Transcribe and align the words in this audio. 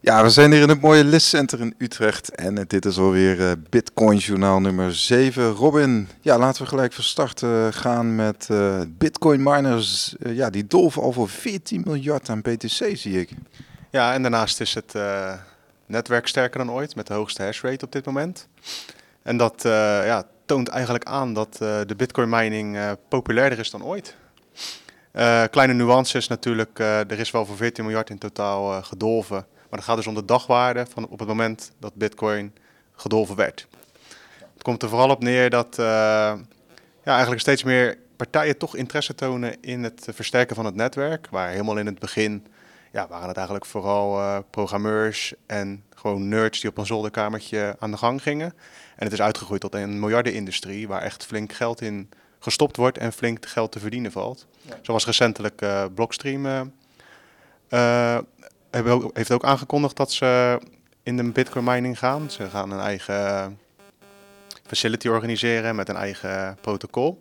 Ja, 0.00 0.22
we 0.22 0.30
zijn 0.30 0.52
hier 0.52 0.62
in 0.62 0.68
het 0.68 0.80
mooie 0.80 1.04
listcenter 1.04 1.60
in 1.60 1.74
Utrecht 1.78 2.34
en 2.34 2.64
dit 2.66 2.84
is 2.84 2.98
alweer 2.98 3.38
uh, 3.40 3.52
Bitcoin 3.70 4.18
Journaal 4.18 4.60
nummer 4.60 4.94
7. 4.94 5.50
Robin, 5.50 6.08
ja, 6.20 6.38
laten 6.38 6.62
we 6.62 6.68
gelijk 6.68 6.92
van 6.92 7.04
start 7.04 7.42
uh, 7.42 7.66
gaan 7.70 8.14
met 8.14 8.48
uh, 8.50 8.80
Bitcoin 8.88 9.42
miners. 9.42 10.14
ja, 10.18 10.50
die 10.50 10.66
dolven 10.66 11.02
al 11.02 11.12
voor 11.12 11.28
14 11.28 11.82
miljard 11.86 12.28
aan 12.28 12.40
BTC, 12.40 12.96
zie 12.96 13.20
ik. 13.20 13.30
Ja, 13.90 14.12
en 14.12 14.22
daarnaast 14.22 14.60
is 14.60 14.74
het 14.74 14.94
netwerk 15.86 16.26
sterker 16.26 16.58
dan 16.58 16.70
ooit 16.70 16.94
met 16.94 17.06
de 17.06 17.14
hoogste 17.14 17.42
hashrate 17.42 17.84
op 17.84 17.92
dit 17.92 18.04
moment. 18.04 18.48
En 19.22 19.36
dat 19.36 19.62
ja, 20.04 20.24
toont 20.46 20.68
eigenlijk 20.68 21.04
aan 21.04 21.34
dat 21.34 21.56
de 21.58 21.94
Bitcoin 21.96 22.28
mining 22.28 22.78
populairder 23.08 23.58
is 23.58 23.70
dan 23.70 23.84
ooit. 23.84 24.16
kleine 25.50 25.72
nuances 25.72 26.28
natuurlijk, 26.28 26.78
er 26.78 27.18
is 27.18 27.30
wel 27.30 27.46
voor 27.46 27.56
14 27.56 27.84
miljard 27.84 28.10
in 28.10 28.18
totaal 28.18 28.82
gedolven. 28.82 29.46
Maar 29.68 29.78
het 29.78 29.88
gaat 29.88 29.96
dus 29.96 30.06
om 30.06 30.14
de 30.14 30.24
dagwaarde 30.24 30.86
van 30.92 31.08
op 31.08 31.18
het 31.18 31.28
moment 31.28 31.72
dat 31.78 31.94
Bitcoin 31.94 32.54
gedolven 32.94 33.36
werd. 33.36 33.66
Het 34.52 34.62
komt 34.62 34.82
er 34.82 34.88
vooral 34.88 35.10
op 35.10 35.22
neer 35.22 35.50
dat 35.50 35.78
uh, 35.78 35.84
ja, 35.84 36.40
eigenlijk 37.04 37.40
steeds 37.40 37.62
meer 37.62 37.98
partijen 38.16 38.58
toch 38.58 38.76
interesse 38.76 39.14
tonen 39.14 39.56
in 39.60 39.82
het 39.82 40.08
versterken 40.10 40.56
van 40.56 40.64
het 40.64 40.74
netwerk. 40.74 41.28
Waar 41.30 41.48
helemaal 41.48 41.78
in 41.78 41.86
het 41.86 41.98
begin 41.98 42.46
ja, 42.92 43.08
waren 43.08 43.28
het 43.28 43.36
eigenlijk 43.36 43.66
vooral 43.66 44.18
uh, 44.18 44.38
programmeurs 44.50 45.34
en 45.46 45.84
gewoon 45.94 46.28
nerds 46.28 46.60
die 46.60 46.70
op 46.70 46.78
een 46.78 46.86
zolderkamertje 46.86 47.76
aan 47.78 47.90
de 47.90 47.96
gang 47.96 48.22
gingen. 48.22 48.52
En 48.96 49.04
het 49.04 49.12
is 49.12 49.20
uitgegroeid 49.20 49.60
tot 49.60 49.74
een 49.74 50.00
miljardenindustrie 50.00 50.88
waar 50.88 51.02
echt 51.02 51.26
flink 51.26 51.52
geld 51.52 51.80
in 51.80 52.08
gestopt 52.38 52.76
wordt 52.76 52.98
en 52.98 53.12
flink 53.12 53.46
geld 53.46 53.72
te 53.72 53.78
verdienen 53.78 54.12
valt. 54.12 54.46
Ja. 54.60 54.78
Zoals 54.82 55.06
recentelijk 55.06 55.62
uh, 55.62 55.84
Blockstream 55.94 56.70
uh, 57.68 58.18
heeft 59.12 59.30
ook 59.30 59.44
aangekondigd 59.44 59.96
dat 59.96 60.12
ze 60.12 60.60
in 61.02 61.16
de 61.16 61.30
Bitcoin 61.30 61.64
mining 61.64 61.98
gaan. 61.98 62.30
Ze 62.30 62.48
gaan 62.48 62.70
een 62.70 62.80
eigen 62.80 63.58
facility 64.66 65.08
organiseren 65.08 65.76
met 65.76 65.88
een 65.88 65.96
eigen 65.96 66.56
protocol. 66.60 67.18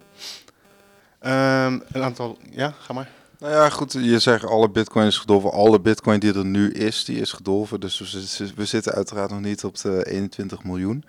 Um, 1.22 1.84
een 1.92 2.04
aantal, 2.04 2.38
ja, 2.50 2.74
ga 2.80 2.94
maar. 2.94 3.10
Nou 3.40 3.54
ja, 3.54 3.70
goed, 3.70 3.94
je 3.94 4.20
zegt 4.20 4.46
alle 4.46 4.70
bitcoin 4.70 5.08
is 5.08 5.18
gedolven. 5.18 5.52
Alle 5.52 5.80
bitcoin 5.80 6.20
die 6.20 6.34
er 6.34 6.46
nu 6.46 6.72
is, 6.72 7.06
die 7.06 7.20
is 7.20 7.32
gedolven. 7.32 7.80
Dus 7.80 8.00
we, 8.56 8.66
zitten 8.66 8.94
uiteraard 8.94 9.30
nog 9.30 9.42
niet 9.42 9.64
op 9.64 9.78
de 9.78 10.06
21 10.06 10.64
miljoen. 10.64 11.04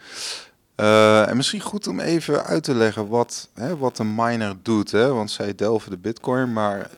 Uh, 0.76 1.28
en 1.28 1.36
misschien 1.36 1.60
goed 1.60 1.86
om 1.86 2.00
even 2.00 2.44
uit 2.44 2.62
te 2.62 2.74
leggen 2.74 3.08
wat, 3.08 3.48
hè, 3.54 3.76
wat 3.76 3.98
een 3.98 4.14
miner 4.14 4.56
doet. 4.62 4.90
Hè? 4.90 5.12
Want 5.12 5.30
zij 5.30 5.54
delven 5.54 5.90
de 5.90 5.98
bitcoin, 5.98 6.52
maar 6.52 6.90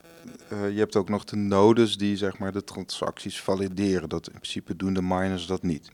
je 0.50 0.78
hebt 0.78 0.96
ook 0.96 1.08
nog 1.08 1.24
de 1.24 1.36
nodes 1.36 1.96
die 1.96 2.16
zeg 2.16 2.38
maar, 2.38 2.52
de 2.52 2.64
transacties 2.64 3.40
valideren. 3.40 4.08
Dat 4.08 4.26
in 4.26 4.32
principe 4.32 4.76
doen 4.76 4.94
de 4.94 5.02
miners 5.02 5.46
dat 5.46 5.62
niet. 5.62 5.90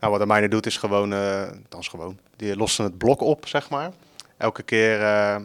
Nou, 0.00 0.12
wat 0.12 0.20
de 0.20 0.26
miner 0.26 0.48
doet 0.48 0.66
is 0.66 0.76
gewoon, 0.76 1.12
uh, 1.12 1.50
dan 1.68 1.80
is 1.80 1.88
gewoon, 1.88 2.18
die 2.36 2.56
lossen 2.56 2.84
het 2.84 2.98
blok 2.98 3.20
op, 3.20 3.46
zeg 3.46 3.70
maar. 3.70 3.92
Elke 4.36 4.62
keer, 4.62 5.00
uh, 5.00 5.36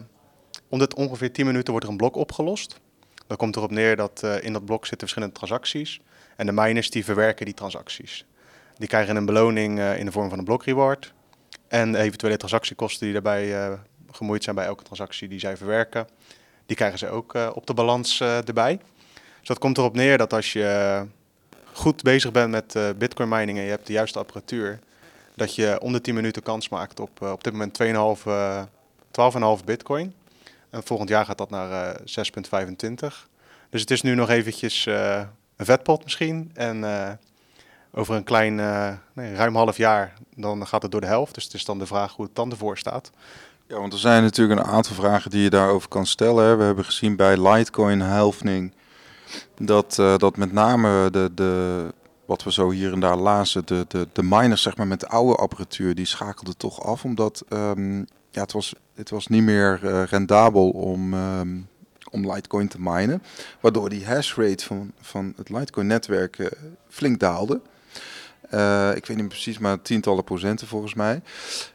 om 0.68 0.78
dit 0.78 0.94
ongeveer 0.94 1.32
10 1.32 1.46
minuten 1.46 1.70
wordt 1.70 1.86
er 1.86 1.92
een 1.92 1.98
blok 1.98 2.16
opgelost. 2.16 2.80
Dan 3.26 3.36
komt 3.36 3.56
erop 3.56 3.70
neer 3.70 3.96
dat 3.96 4.22
in 4.40 4.52
dat 4.52 4.64
blok 4.64 4.80
zitten 4.80 4.98
verschillende 4.98 5.34
transacties. 5.34 6.00
En 6.36 6.46
de 6.46 6.52
miners 6.52 6.90
die 6.90 7.04
verwerken 7.04 7.44
die 7.44 7.54
transacties. 7.54 8.26
Die 8.76 8.88
krijgen 8.88 9.16
een 9.16 9.26
beloning 9.26 9.80
in 9.80 10.04
de 10.04 10.12
vorm 10.12 10.28
van 10.28 10.38
een 10.38 10.44
blokreward. 10.44 11.12
En 11.68 11.94
eventuele 11.94 12.36
transactiekosten 12.36 13.04
die 13.04 13.12
daarbij 13.12 13.78
gemoeid 14.10 14.44
zijn 14.44 14.56
bij 14.56 14.64
elke 14.64 14.82
transactie 14.82 15.28
die 15.28 15.38
zij 15.38 15.56
verwerken. 15.56 16.06
Die 16.66 16.76
krijgen 16.76 16.98
ze 16.98 17.08
ook 17.08 17.34
uh, 17.34 17.50
op 17.54 17.66
de 17.66 17.74
balans 17.74 18.20
uh, 18.20 18.48
erbij. 18.48 18.80
Dus 19.38 19.48
dat 19.48 19.58
komt 19.58 19.78
erop 19.78 19.94
neer 19.94 20.18
dat 20.18 20.32
als 20.32 20.52
je 20.52 21.06
goed 21.72 22.02
bezig 22.02 22.32
bent 22.32 22.50
met 22.50 22.74
uh, 22.74 22.88
bitcoin 22.96 23.28
mining 23.28 23.58
en 23.58 23.64
je 23.64 23.70
hebt 23.70 23.86
de 23.86 23.92
juiste 23.92 24.18
apparatuur, 24.18 24.78
dat 25.34 25.54
je 25.54 25.80
om 25.80 25.92
de 25.92 26.00
10 26.00 26.14
minuten 26.14 26.42
kans 26.42 26.68
maakt 26.68 27.00
op 27.00 27.22
op 27.22 27.44
dit 27.44 27.52
moment 27.52 27.82
2,5, 29.58 29.58
12,5 29.60 29.64
bitcoin. 29.64 30.14
En 30.70 30.82
volgend 30.82 31.08
jaar 31.08 31.24
gaat 31.24 31.38
dat 31.38 31.50
naar 31.50 31.96
6,25. 32.00 32.04
Dus 33.70 33.80
het 33.80 33.90
is 33.90 34.02
nu 34.02 34.14
nog 34.14 34.30
eventjes 34.30 34.86
een 34.86 35.28
vetpot 35.56 36.04
misschien. 36.04 36.50
En 36.54 36.84
over 37.92 38.14
een 38.14 38.24
klein, 38.24 38.54
nee, 39.12 39.34
ruim 39.34 39.56
half 39.56 39.76
jaar, 39.76 40.12
dan 40.36 40.66
gaat 40.66 40.82
het 40.82 40.90
door 40.90 41.00
de 41.00 41.06
helft. 41.06 41.34
Dus 41.34 41.44
het 41.44 41.54
is 41.54 41.64
dan 41.64 41.78
de 41.78 41.86
vraag 41.86 42.12
hoe 42.14 42.24
het 42.24 42.34
dan 42.34 42.50
ervoor 42.50 42.78
staat. 42.78 43.10
Ja, 43.74 43.80
want 43.80 43.92
er 43.92 43.98
zijn 43.98 44.22
natuurlijk 44.22 44.60
een 44.60 44.66
aantal 44.66 44.94
vragen 44.94 45.30
die 45.30 45.42
je 45.42 45.50
daarover 45.50 45.88
kan 45.88 46.06
stellen. 46.06 46.58
We 46.58 46.64
hebben 46.64 46.84
gezien 46.84 47.16
bij 47.16 47.48
Litecoin 47.48 48.00
halving 48.00 48.72
dat, 49.56 49.96
uh, 50.00 50.16
dat 50.16 50.36
met 50.36 50.52
name 50.52 51.10
de, 51.10 51.30
de, 51.34 51.84
wat 52.24 52.42
we 52.42 52.52
zo 52.52 52.70
hier 52.70 52.92
en 52.92 53.00
daar 53.00 53.16
lazen, 53.16 53.66
de, 53.66 53.84
de, 53.88 54.08
de 54.12 54.22
miners 54.22 54.62
zeg 54.62 54.76
maar, 54.76 54.86
met 54.86 55.00
de 55.00 55.08
oude 55.08 55.34
apparatuur, 55.34 55.94
die 55.94 56.06
schakelden 56.06 56.56
toch 56.56 56.82
af. 56.82 57.04
Omdat 57.04 57.44
um, 57.48 57.98
ja, 58.30 58.40
het, 58.40 58.52
was, 58.52 58.74
het 58.94 59.10
was 59.10 59.26
niet 59.26 59.42
meer 59.42 59.80
uh, 59.82 60.02
rendabel 60.02 60.70
om, 60.70 61.14
um, 61.14 61.68
om 62.10 62.32
Litecoin 62.32 62.68
te 62.68 62.80
minen. 62.80 63.22
Waardoor 63.60 63.88
die 63.88 64.06
hash 64.06 64.34
rate 64.34 64.64
van, 64.64 64.92
van 65.00 65.32
het 65.36 65.48
Litecoin 65.48 65.86
netwerk 65.86 66.38
uh, 66.38 66.46
flink 66.88 67.20
daalde. 67.20 67.60
Ik 68.94 69.06
weet 69.06 69.16
niet 69.16 69.28
precies, 69.28 69.58
maar 69.58 69.82
tientallen 69.82 70.24
procenten 70.24 70.66
volgens 70.66 70.94
mij. 70.94 71.22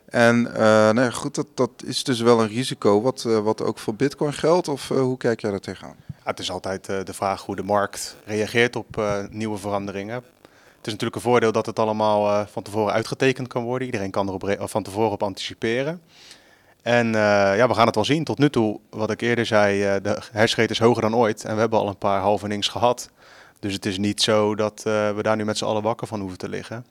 En 0.10 0.48
uh, 0.48 0.54
nou 0.90 1.12
goed, 1.12 1.36
dat, 1.36 1.48
dat 1.54 1.70
is 1.86 2.04
dus 2.04 2.22
wel 2.22 2.42
een 2.42 2.48
risico 2.48 3.02
wat, 3.02 3.24
uh, 3.28 3.40
wat 3.40 3.62
ook 3.62 3.80
voor 3.80 3.96
Bitcoin 3.96 4.34
geldt. 4.34 4.68
Of 4.68 4.88
hoe 4.88 5.18
kijk 5.18 5.42
jij 5.42 5.52
daar 5.52 5.60
tegenaan? 5.60 5.96
Het 6.24 6.40
is 6.40 6.52
altijd 6.52 6.86
de 6.86 7.14
vraag 7.14 7.46
hoe 7.46 7.56
de 7.56 7.64
markt 7.64 8.16
reageert 8.26 8.76
op 8.76 9.02
nieuwe 9.30 9.58
veranderingen. 9.58 10.16
Het 10.16 10.88
is 10.88 10.92
natuurlijk 10.92 11.16
een 11.16 11.32
voordeel 11.32 11.52
dat 11.52 11.66
het 11.66 11.80
allemaal 11.80 12.46
van 12.52 12.64
tevoren 12.64 12.94
uitgetekend 12.94 13.48
kan 13.48 13.64
worden. 13.64 13.86
Iedereen 13.86 14.12
kan 14.12 14.42
er 14.42 14.68
van 14.70 14.84
tevoren 14.84 15.12
op 15.12 15.24
anticiperen. 15.24 16.02
En 16.82 17.12
ja, 17.12 17.68
we 17.68 17.74
gaan 17.74 17.86
het 17.86 17.96
wel 17.96 18.06
zien. 18.06 18.24
Tot 18.24 18.38
nu 18.38 18.50
toe, 18.50 18.80
wat 18.90 19.12
ik 19.12 19.22
eerder 19.22 19.46
zei, 19.46 20.02
de 20.02 20.22
hashrate 20.32 20.72
is 20.72 20.80
hoger 20.80 21.02
dan 21.02 21.16
ooit. 21.16 21.44
En 21.44 21.54
we 21.54 21.60
hebben 21.60 21.80
al 21.80 21.88
een 21.88 21.98
paar 21.98 22.22
halvenings 22.22 22.68
gehad. 22.68 23.10
Dus 23.60 23.74
het 23.74 23.86
is 23.86 23.98
niet 23.98 24.22
zo 24.22 24.56
dat 24.56 24.84
uh, 24.88 25.12
we 25.12 25.24
daar 25.24 25.36
nu 25.36 25.46
met 25.46 25.58
z'n 25.58 25.66
allen 25.66 25.82
wakker 25.82 26.08
van 26.08 26.20
hoeven 26.20 26.38
te 26.38 26.50
liggen. 26.50 26.86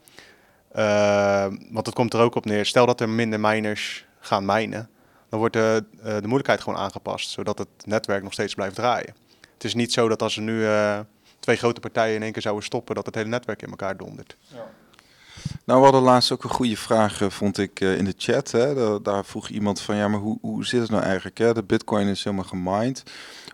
Uh, 0.76 1.46
want 1.70 1.86
het 1.86 1.94
komt 1.94 2.14
er 2.14 2.20
ook 2.20 2.34
op 2.34 2.44
neer. 2.44 2.66
Stel 2.66 2.86
dat 2.86 3.00
er 3.00 3.08
minder 3.08 3.40
miners 3.40 4.06
gaan 4.20 4.44
mijnen, 4.44 4.88
dan 5.28 5.38
wordt 5.38 5.54
de, 5.54 5.84
uh, 5.98 6.04
de 6.04 6.20
moeilijkheid 6.22 6.60
gewoon 6.60 6.78
aangepast, 6.78 7.30
zodat 7.30 7.58
het 7.58 7.68
netwerk 7.84 8.22
nog 8.22 8.32
steeds 8.32 8.54
blijft 8.54 8.74
draaien. 8.74 9.14
Het 9.54 9.64
is 9.64 9.74
niet 9.74 9.92
zo 9.92 10.08
dat 10.08 10.22
als 10.22 10.36
er 10.36 10.42
nu 10.42 10.66
twee 11.40 11.56
grote 11.56 11.80
partijen 11.80 12.14
in 12.14 12.22
één 12.22 12.32
keer 12.32 12.42
zouden 12.42 12.64
stoppen, 12.64 12.94
dat 12.94 13.06
het 13.06 13.14
hele 13.14 13.28
netwerk 13.28 13.62
in 13.62 13.70
elkaar 13.70 13.96
dondert. 13.96 14.36
Ja. 14.46 14.66
Nou, 15.64 15.78
we 15.78 15.84
hadden 15.84 16.02
laatst 16.02 16.32
ook 16.32 16.44
een 16.44 16.50
goede 16.50 16.76
vraag, 16.76 17.20
vond 17.28 17.58
ik, 17.58 17.80
in 17.80 18.04
de 18.04 18.14
chat. 18.16 18.50
Hè. 18.50 18.74
Daar, 18.74 19.02
daar, 19.02 19.24
vroeg 19.24 19.48
iemand 19.48 19.80
van, 19.80 19.96
ja, 19.96 20.08
maar 20.08 20.20
hoe, 20.20 20.38
hoe 20.40 20.66
zit 20.66 20.80
het 20.80 20.90
nou 20.90 21.02
eigenlijk? 21.02 21.38
Hè? 21.38 21.54
De 21.54 21.62
bitcoin 21.62 22.06
is 22.06 22.24
helemaal 22.24 22.44
gemined. 22.44 23.02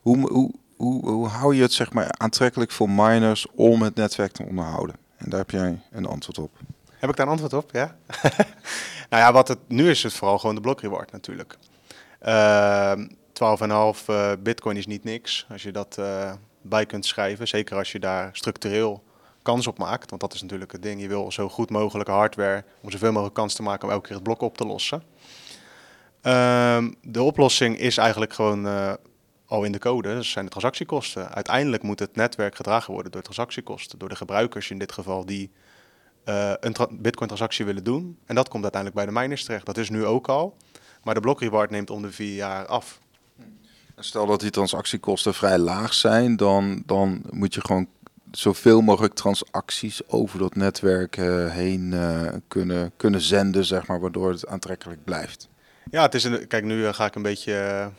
Hoe, 0.02 0.30
hoe, 0.30 0.50
hoe, 0.76 1.10
hoe 1.10 1.28
hou 1.28 1.54
je 1.54 1.62
het 1.62 1.72
zeg 1.72 1.92
maar, 1.92 2.14
aantrekkelijk 2.16 2.70
voor 2.70 2.90
miners 2.90 3.46
om 3.54 3.82
het 3.82 3.94
netwerk 3.94 4.32
te 4.32 4.44
onderhouden? 4.44 4.96
En 5.16 5.30
daar 5.30 5.40
heb 5.40 5.50
jij 5.50 5.80
een 5.90 6.06
antwoord 6.06 6.38
op. 6.38 6.50
Heb 7.04 7.12
ik 7.12 7.18
daar 7.18 7.26
een 7.26 7.40
antwoord 7.40 7.64
op? 7.64 7.70
Ja. 7.72 7.96
nou 9.10 9.22
ja, 9.22 9.32
wat 9.32 9.48
het 9.48 9.58
nu 9.68 9.90
is, 9.90 10.02
het 10.02 10.12
vooral 10.12 10.38
gewoon 10.38 10.54
de 10.54 10.60
block 10.60 10.80
reward 10.80 11.12
natuurlijk. 11.12 11.58
Uh, 12.22 12.90
ehm, 12.90 13.06
12,5 13.96 14.06
uh, 14.10 14.32
bitcoin 14.38 14.76
is 14.76 14.86
niet 14.86 15.04
niks 15.04 15.46
als 15.50 15.62
je 15.62 15.72
dat 15.72 15.96
uh, 15.98 16.32
bij 16.62 16.86
kunt 16.86 17.06
schrijven. 17.06 17.48
Zeker 17.48 17.76
als 17.76 17.92
je 17.92 17.98
daar 17.98 18.30
structureel 18.32 19.02
kans 19.42 19.66
op 19.66 19.78
maakt. 19.78 20.10
Want 20.10 20.20
dat 20.20 20.34
is 20.34 20.42
natuurlijk 20.42 20.72
het 20.72 20.82
ding. 20.82 21.00
Je 21.00 21.08
wil 21.08 21.32
zo 21.32 21.48
goed 21.48 21.70
mogelijke 21.70 22.10
hardware 22.10 22.64
om 22.82 22.90
zoveel 22.90 23.12
mogelijk 23.12 23.34
kans 23.34 23.54
te 23.54 23.62
maken 23.62 23.84
om 23.86 23.92
elke 23.92 24.06
keer 24.06 24.16
het 24.16 24.24
blok 24.24 24.40
op 24.40 24.56
te 24.56 24.66
lossen. 24.66 25.02
Uh, 26.22 26.84
de 27.02 27.22
oplossing 27.22 27.78
is 27.78 27.96
eigenlijk 27.96 28.32
gewoon 28.32 28.66
uh, 28.66 28.92
al 29.46 29.64
in 29.64 29.72
de 29.72 29.78
code, 29.78 30.14
dat 30.14 30.24
zijn 30.24 30.44
de 30.44 30.50
transactiekosten. 30.50 31.30
Uiteindelijk 31.30 31.82
moet 31.82 31.98
het 31.98 32.16
netwerk 32.16 32.56
gedragen 32.56 32.92
worden 32.92 33.12
door 33.12 33.22
transactiekosten, 33.22 33.98
door 33.98 34.08
de 34.08 34.16
gebruikers 34.16 34.70
in 34.70 34.78
dit 34.78 34.92
geval 34.92 35.26
die 35.26 35.50
uh, 36.28 36.52
een 36.60 36.74
Bitcoin-transactie 36.90 37.64
willen 37.64 37.84
doen. 37.84 38.18
En 38.26 38.34
dat 38.34 38.48
komt 38.48 38.62
uiteindelijk 38.62 39.04
bij 39.04 39.14
de 39.14 39.20
miners 39.20 39.44
terecht. 39.44 39.66
Dat 39.66 39.76
is 39.76 39.90
nu 39.90 40.04
ook 40.04 40.28
al, 40.28 40.56
maar 41.02 41.14
de 41.14 41.20
blokreward 41.20 41.70
neemt 41.70 41.90
om 41.90 42.02
de 42.02 42.12
vier 42.12 42.34
jaar 42.34 42.66
af. 42.66 43.00
Stel 43.96 44.26
dat 44.26 44.40
die 44.40 44.50
transactiekosten 44.50 45.34
vrij 45.34 45.58
laag 45.58 45.94
zijn, 45.94 46.36
dan, 46.36 46.82
dan 46.86 47.22
moet 47.30 47.54
je 47.54 47.60
gewoon 47.60 47.86
zoveel 48.30 48.80
mogelijk 48.80 49.14
transacties 49.14 50.08
over 50.08 50.38
dat 50.38 50.54
netwerk 50.54 51.16
uh, 51.16 51.50
heen 51.50 51.92
uh, 51.92 52.28
kunnen, 52.48 52.92
kunnen 52.96 53.20
zenden, 53.20 53.64
zeg 53.64 53.86
maar, 53.86 54.00
waardoor 54.00 54.30
het 54.30 54.46
aantrekkelijk 54.46 55.04
blijft. 55.04 55.48
Ja, 55.90 56.02
het 56.02 56.14
is 56.14 56.24
een, 56.24 56.46
kijk, 56.46 56.64
nu 56.64 56.92
ga 56.92 57.06
ik 57.06 57.14
een 57.14 57.22
beetje 57.22 57.90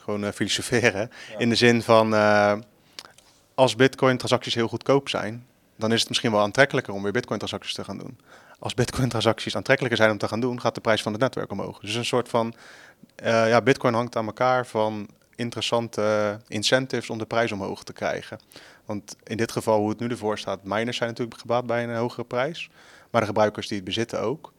gewoon 0.00 0.32
filosoferen. 0.32 1.10
In 1.38 1.48
de 1.48 1.54
zin 1.54 1.82
van, 1.82 2.14
als 3.54 3.76
bitcoin-transacties 3.76 4.54
heel 4.54 4.68
goedkoop 4.68 5.08
zijn, 5.08 5.46
dan 5.76 5.92
is 5.92 6.00
het 6.00 6.08
misschien 6.08 6.30
wel 6.30 6.40
aantrekkelijker 6.40 6.94
om 6.94 7.02
weer 7.02 7.12
bitcoin-transacties 7.12 7.74
te 7.74 7.84
gaan 7.84 7.98
doen. 7.98 8.18
Als 8.58 8.74
bitcoin-transacties 8.74 9.56
aantrekkelijker 9.56 9.98
zijn 9.98 10.10
om 10.10 10.18
te 10.18 10.28
gaan 10.28 10.40
doen, 10.40 10.60
gaat 10.60 10.74
de 10.74 10.80
prijs 10.80 11.02
van 11.02 11.12
het 11.12 11.20
netwerk 11.20 11.50
omhoog. 11.50 11.80
Dus 11.80 11.94
een 11.94 12.04
soort 12.04 12.28
van, 12.28 12.54
uh, 13.24 13.48
ja, 13.48 13.60
bitcoin 13.60 13.94
hangt 13.94 14.16
aan 14.16 14.26
elkaar 14.26 14.66
van 14.66 15.08
interessante 15.34 16.38
incentives 16.48 17.10
om 17.10 17.18
de 17.18 17.26
prijs 17.26 17.52
omhoog 17.52 17.84
te 17.84 17.92
krijgen. 17.92 18.38
Want 18.84 19.16
in 19.24 19.36
dit 19.36 19.52
geval, 19.52 19.78
hoe 19.78 19.88
het 19.88 19.98
nu 19.98 20.08
ervoor 20.08 20.38
staat, 20.38 20.64
miners 20.64 20.96
zijn 20.96 21.08
natuurlijk 21.08 21.40
gebaat 21.40 21.66
bij 21.66 21.84
een 21.84 21.96
hogere 21.96 22.24
prijs. 22.24 22.70
Maar 23.10 23.20
de 23.20 23.26
gebruikers 23.26 23.68
die 23.68 23.76
het 23.76 23.86
bezitten 23.86 24.20
ook. 24.20 24.52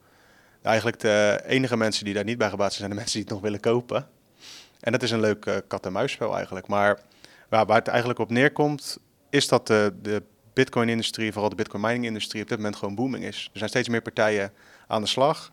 Eigenlijk 0.62 1.00
de 1.00 1.42
enige 1.46 1.76
mensen 1.76 2.04
die 2.04 2.14
daar 2.14 2.24
niet 2.24 2.38
bij 2.38 2.48
gebaat 2.48 2.72
zijn, 2.72 2.78
zijn 2.78 2.90
de 2.90 2.96
mensen 3.02 3.14
die 3.14 3.22
het 3.22 3.32
nog 3.32 3.42
willen 3.42 3.60
kopen. 3.60 4.08
En 4.80 4.92
dat 4.92 5.02
is 5.02 5.10
een 5.10 5.20
leuk 5.20 5.46
uh, 5.46 5.56
kat-en-muisspel 5.68 6.36
eigenlijk. 6.36 6.66
Maar 6.66 7.00
waar, 7.48 7.66
waar, 7.66 7.76
het 7.76 7.88
eigenlijk 7.88 8.18
op 8.18 8.30
neerkomt, 8.30 8.98
is 9.30 9.48
dat 9.48 9.66
de, 9.66 9.94
de 10.02 10.22
Bitcoin-industrie, 10.54 11.32
vooral 11.32 11.50
de 11.50 11.56
Bitcoin-mining-industrie, 11.56 12.42
op 12.42 12.48
dit 12.48 12.56
moment 12.58 12.76
gewoon 12.76 12.94
booming 12.94 13.24
is. 13.24 13.50
Er 13.52 13.58
zijn 13.58 13.70
steeds 13.70 13.88
meer 13.88 14.02
partijen 14.02 14.52
aan 14.86 15.02
de 15.02 15.08
slag, 15.08 15.52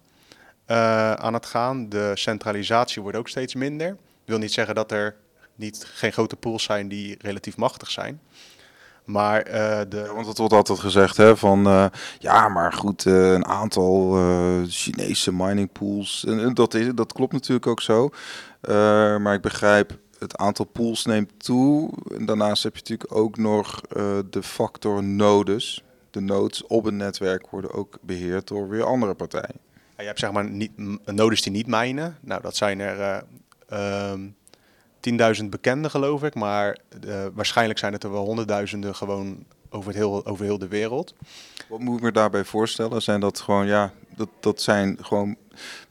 uh, 0.67 1.13
aan 1.13 1.33
het 1.33 1.45
gaan. 1.45 1.89
De 1.89 2.11
centralisatie 2.13 3.01
wordt 3.01 3.17
ook 3.17 3.27
steeds 3.27 3.55
minder. 3.55 3.87
Dat 3.87 3.97
wil 4.25 4.37
niet 4.37 4.53
zeggen 4.53 4.75
dat 4.75 4.91
er 4.91 5.15
niet, 5.55 5.85
geen 5.93 6.11
grote 6.11 6.35
pools 6.35 6.63
zijn 6.63 6.87
die 6.87 7.15
relatief 7.21 7.57
machtig 7.57 7.91
zijn. 7.91 8.21
Maar 9.05 9.47
uh, 9.47 9.79
de... 9.89 10.11
Want 10.13 10.27
het 10.27 10.37
wordt 10.37 10.53
altijd 10.53 10.79
gezegd 10.79 11.17
hè, 11.17 11.37
van 11.37 11.67
uh, 11.67 11.85
ja, 12.19 12.49
maar 12.49 12.73
goed, 12.73 13.05
een 13.05 13.45
aantal 13.45 14.17
Chinese 14.67 15.33
mining 15.33 15.71
pools. 15.71 16.25
En, 16.25 16.53
dat, 16.53 16.73
is, 16.73 16.87
dat 16.93 17.13
klopt 17.13 17.33
natuurlijk 17.33 17.67
ook 17.67 17.81
zo. 17.81 18.09
maar 19.19 19.33
ik 19.33 19.41
begrijp, 19.41 19.99
het 20.21 20.37
aantal 20.37 20.65
pools 20.65 21.05
neemt 21.05 21.31
toe. 21.37 21.89
En 22.17 22.25
daarnaast 22.25 22.63
heb 22.63 22.75
je 22.75 22.81
natuurlijk 22.81 23.15
ook 23.15 23.37
nog 23.37 23.81
de 24.29 24.43
factor 24.43 25.03
nodes. 25.03 25.83
De 26.11 26.19
nodes 26.19 26.65
op 26.67 26.85
een 26.85 26.97
netwerk 26.97 27.47
worden 27.49 27.73
ook 27.73 27.97
beheerd 28.01 28.47
door 28.47 28.69
weer 28.69 28.83
andere 28.83 29.13
partijen. 29.13 29.59
Ja, 29.69 29.97
je 29.97 30.03
hebt 30.03 30.19
zeg 30.19 30.31
maar 30.31 30.49
niet, 30.49 30.71
nodes 31.05 31.41
die 31.41 31.51
niet 31.51 31.67
minen. 31.67 32.17
Nou, 32.21 32.41
dat 32.41 32.55
zijn 32.55 32.79
er... 32.79 33.23
Um 34.11 34.35
10.000 35.41 35.45
bekenden, 35.49 35.91
geloof 35.91 36.23
ik. 36.23 36.35
Maar 36.35 36.77
uh, 37.05 37.25
waarschijnlijk 37.33 37.79
zijn 37.79 37.93
het 37.93 38.03
er 38.03 38.11
wel 38.11 38.25
honderdduizenden 38.25 38.95
gewoon 38.95 39.45
over, 39.69 39.87
het 39.87 39.97
heel, 39.97 40.25
over 40.25 40.45
heel 40.45 40.57
de 40.57 40.67
wereld. 40.67 41.13
Wat 41.69 41.79
moet 41.79 41.97
ik 41.97 42.03
me 42.03 42.11
daarbij 42.11 42.43
voorstellen? 42.43 43.01
Zijn 43.01 43.19
dat 43.19 43.39
gewoon, 43.39 43.65
ja, 43.65 43.93
dat, 44.15 44.29
dat 44.39 44.61
zijn 44.61 44.97
gewoon 45.01 45.35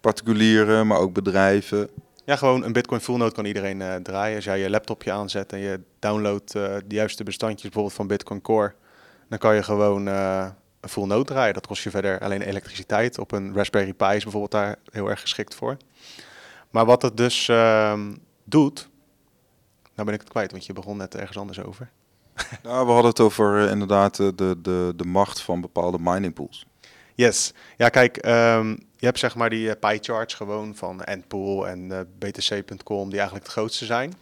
particulieren, 0.01 0.87
maar 0.87 0.99
ook 0.99 1.13
bedrijven? 1.13 1.89
Ja, 2.31 2.37
gewoon 2.37 2.65
een 2.65 2.73
Bitcoin 2.73 3.01
full 3.01 3.17
node 3.17 3.33
kan 3.33 3.45
iedereen 3.45 3.81
uh, 3.81 3.95
draaien. 3.95 4.37
Als 4.37 4.45
jij 4.45 4.59
je 4.59 4.71
laptopje 4.71 5.13
aanzet 5.13 5.53
en 5.53 5.59
je 5.59 5.81
downloadt 5.99 6.55
uh, 6.55 6.63
de 6.63 6.95
juiste 6.95 7.25
bestandjes, 7.25 7.63
bijvoorbeeld 7.63 7.95
van 7.95 8.07
Bitcoin 8.07 8.41
Core, 8.41 8.75
dan 9.29 9.39
kan 9.39 9.55
je 9.55 9.63
gewoon 9.63 10.07
een 10.07 10.53
full 10.81 11.07
node 11.07 11.25
draaien. 11.25 11.55
Dat 11.55 11.67
kost 11.67 11.83
je 11.83 11.91
verder 11.91 12.21
alleen 12.21 12.43
elektriciteit. 12.43 13.19
Op 13.19 13.33
een 13.33 13.55
Raspberry 13.55 13.93
Pi 13.93 14.05
is 14.15 14.23
bijvoorbeeld 14.23 14.51
daar 14.51 14.77
heel 14.91 15.09
erg 15.09 15.21
geschikt 15.21 15.55
voor. 15.55 15.77
Maar 16.71 16.85
wat 16.85 17.03
het 17.03 17.17
dus 17.17 17.49
ehm, 17.49 18.15
doet, 18.45 18.89
nou 19.95 20.07
ben 20.07 20.15
ik 20.15 20.21
het 20.21 20.31
kwijt, 20.31 20.51
want 20.51 20.67
je 20.67 20.73
begon 20.73 20.97
net 20.97 21.15
ergens 21.15 21.39
anders 21.39 21.61
over. 21.61 21.91
Nou, 22.63 22.87
we 22.87 22.93
hadden 22.93 23.11
het 23.11 23.21
over 23.21 23.71
inderdaad 23.71 24.17
de, 24.17 24.57
de, 24.63 24.93
de 24.97 25.05
macht 25.05 25.41
van 25.41 25.61
bepaalde 25.61 25.99
mining 26.01 26.35
pools. 26.35 26.67
Yes. 27.21 27.53
Ja, 27.77 27.89
kijk, 27.89 28.27
um, 28.27 28.69
je 28.97 29.07
hebt 29.07 29.19
zeg 29.19 29.35
maar 29.35 29.51
die 29.51 29.67
uh, 29.67 29.73
pie 29.81 29.99
charts 30.03 30.35
gewoon 30.35 30.75
van 30.75 31.03
Endpool 31.03 31.69
en 31.69 31.91
uh, 31.91 32.01
BTC.com, 32.19 33.09
die 33.09 33.19
eigenlijk 33.19 33.45
het 33.45 33.53
grootste 33.53 33.85
zijn. 33.85 34.15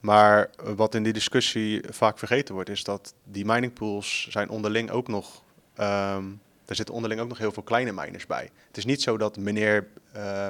Maar 0.00 0.50
wat 0.76 0.94
in 0.94 1.02
die 1.02 1.12
discussie 1.12 1.82
vaak 1.90 2.18
vergeten 2.18 2.54
wordt, 2.54 2.70
is 2.70 2.84
dat 2.84 3.14
die 3.24 3.44
mining 3.44 3.72
pools 3.72 4.26
zijn 4.30 4.48
onderling 4.48 4.90
ook 4.90 5.08
nog. 5.08 5.42
Um, 5.80 6.40
er 6.64 6.74
zitten 6.74 6.94
onderling 6.94 7.20
ook 7.20 7.28
nog 7.28 7.38
heel 7.38 7.52
veel 7.52 7.62
kleine 7.62 7.92
miners 7.92 8.26
bij. 8.26 8.50
Het 8.66 8.76
is 8.76 8.84
niet 8.84 9.02
zo 9.02 9.16
dat 9.16 9.36
meneer 9.36 9.86
uh, 10.16 10.48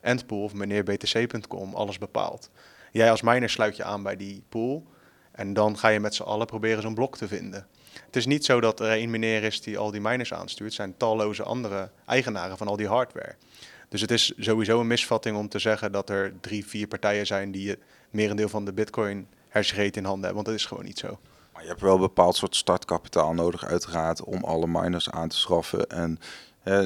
Endpool 0.00 0.42
of 0.42 0.54
meneer 0.54 0.84
BTC.com 0.84 1.74
alles 1.74 1.98
bepaalt. 1.98 2.50
Jij 2.92 3.10
als 3.10 3.22
miner 3.22 3.50
sluit 3.50 3.76
je 3.76 3.84
aan 3.84 4.02
bij 4.02 4.16
die 4.16 4.42
pool. 4.48 4.86
En 5.32 5.52
dan 5.52 5.78
ga 5.78 5.88
je 5.88 6.00
met 6.00 6.14
z'n 6.14 6.22
allen 6.22 6.46
proberen 6.46 6.82
zo'n 6.82 6.94
blok 6.94 7.16
te 7.16 7.28
vinden. 7.28 7.66
Het 8.06 8.16
is 8.16 8.26
niet 8.26 8.44
zo 8.44 8.60
dat 8.60 8.80
er 8.80 8.90
één 8.90 9.10
meneer 9.10 9.42
is 9.42 9.60
die 9.60 9.78
al 9.78 9.90
die 9.90 10.00
miners 10.00 10.32
aanstuurt. 10.32 10.68
Het 10.68 10.78
zijn 10.78 10.96
talloze 10.96 11.42
andere 11.42 11.90
eigenaren 12.06 12.56
van 12.56 12.68
al 12.68 12.76
die 12.76 12.88
hardware. 12.88 13.34
Dus 13.88 14.00
het 14.00 14.10
is 14.10 14.32
sowieso 14.38 14.80
een 14.80 14.86
misvatting 14.86 15.36
om 15.36 15.48
te 15.48 15.58
zeggen 15.58 15.92
dat 15.92 16.10
er 16.10 16.32
drie, 16.40 16.66
vier 16.66 16.86
partijen 16.86 17.26
zijn 17.26 17.50
die 17.50 17.68
het 17.68 17.78
merendeel 18.10 18.48
van 18.48 18.64
de 18.64 18.72
bitcoin 18.72 19.26
hashgrade 19.48 19.90
in 19.90 20.04
handen 20.04 20.24
hebben. 20.24 20.34
Want 20.34 20.46
dat 20.46 20.54
is 20.54 20.64
gewoon 20.64 20.84
niet 20.84 20.98
zo. 20.98 21.18
Maar 21.52 21.62
je 21.62 21.68
hebt 21.68 21.80
wel 21.80 21.94
een 21.94 22.00
bepaald 22.00 22.36
soort 22.36 22.56
startkapitaal 22.56 23.34
nodig 23.34 23.64
uiteraard 23.64 24.24
om 24.24 24.44
alle 24.44 24.66
miners 24.66 25.10
aan 25.10 25.28
te 25.28 25.36
schaffen. 25.36 25.86
En 25.86 26.18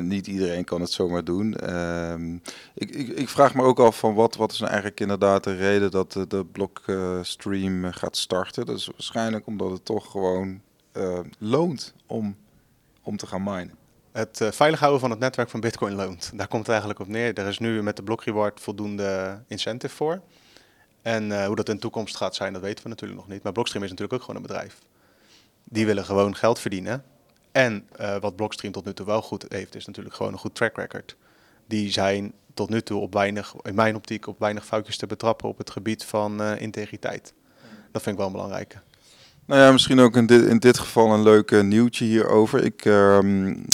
niet 0.09 0.27
iedereen 0.27 0.65
kan 0.65 0.81
het 0.81 0.91
zomaar 0.91 1.25
doen. 1.25 1.57
Uh, 1.63 2.15
ik, 2.75 2.91
ik, 2.91 3.09
ik, 3.09 3.29
vraag 3.29 3.55
me 3.55 3.63
ook 3.63 3.79
af 3.79 3.99
van 3.99 4.15
wat, 4.15 4.37
wat 4.37 4.53
is 4.53 4.59
nou 4.59 4.71
eigenlijk 4.71 5.01
inderdaad 5.01 5.45
de 5.45 5.57
reden 5.57 5.91
dat 5.91 6.13
de, 6.13 6.27
de 6.27 6.47
uh, 6.87 7.89
gaat 7.91 8.17
starten. 8.17 8.67
Dat 8.67 8.77
is 8.77 8.87
waarschijnlijk 8.87 9.47
omdat 9.47 9.71
het 9.71 9.85
toch 9.85 10.11
gewoon 10.11 10.61
uh, 10.93 11.19
loont 11.39 11.95
om, 12.07 12.37
om 13.03 13.17
te 13.17 13.27
gaan 13.27 13.43
minen. 13.43 13.75
Het 14.13 14.41
uh, 14.41 14.51
veilig 14.51 14.81
houden 14.81 15.01
van 15.01 15.11
het 15.11 15.19
netwerk 15.19 15.51
van 15.51 15.61
Bitcoin 15.61 15.95
loont. 15.95 16.31
Daar 16.35 16.49
komt 16.49 16.63
het 16.63 16.71
eigenlijk 16.71 17.01
op 17.01 17.09
neer. 17.09 17.39
Er 17.39 17.47
is 17.47 17.59
nu 17.59 17.83
met 17.83 17.97
de 17.97 18.03
block 18.03 18.25
reward 18.25 18.61
voldoende 18.61 19.43
incentive 19.47 19.95
voor. 19.95 20.21
En 21.03 21.47
hoe 21.47 21.57
dat 21.57 21.69
in 21.69 21.75
de 21.75 21.81
toekomst 21.81 22.17
gaat 22.17 22.35
zijn, 22.35 22.53
dat 22.53 22.63
weten 22.63 22.83
we 22.83 22.89
natuurlijk 22.89 23.21
nog 23.21 23.29
niet. 23.29 23.43
Maar 23.43 23.53
Blockstream 23.53 23.85
is 23.85 23.91
natuurlijk 23.91 24.19
ook 24.19 24.27
gewoon 24.27 24.43
een 24.43 24.47
bedrijf. 24.47 24.79
Die 25.65 25.87
willen 25.87 26.05
gewoon 26.05 26.37
geld 26.37 26.59
verdienen. 26.59 27.05
En 27.53 27.89
wat 28.21 28.37
Blockstream 28.37 28.73
tot 28.73 28.85
nu 28.85 28.95
toe 28.95 29.07
wel 29.07 29.23
goed 29.23 29.45
heeft, 29.49 29.75
is 29.75 29.87
natuurlijk 29.87 30.15
gewoon 30.15 30.33
een 30.33 30.39
goed 30.39 30.55
track 30.55 30.77
record. 30.77 31.17
Die 31.67 31.93
zijn 31.93 32.33
tot 32.55 32.69
nu 32.69 32.83
toe 32.83 33.01
op 33.01 33.13
weinig, 33.13 33.55
in 33.63 33.75
mijn 33.75 33.97
optiek, 33.97 34.27
op 34.27 34.39
weinig 34.39 34.67
foutjes 34.67 34.97
te 34.97 35.07
betrappen 35.07 35.49
op 35.49 35.59
het 35.59 35.71
gebied 35.71 36.05
van 36.05 36.43
integriteit. 36.43 37.35
Dat 37.93 38.03
vind 38.03 38.07
ik 38.07 38.17
wel 38.17 38.27
een 38.27 38.33
belangrijke. 38.33 38.79
Nou 39.51 39.63
ja, 39.63 39.73
misschien 39.73 40.01
ook 40.01 40.17
in 40.17 40.27
dit, 40.27 40.47
in 40.47 40.59
dit 40.59 40.79
geval 40.79 41.13
een 41.13 41.23
leuk 41.23 41.63
nieuwtje 41.63 42.05
hierover. 42.05 42.65
Ik, 42.65 42.85
uh, 42.85 43.19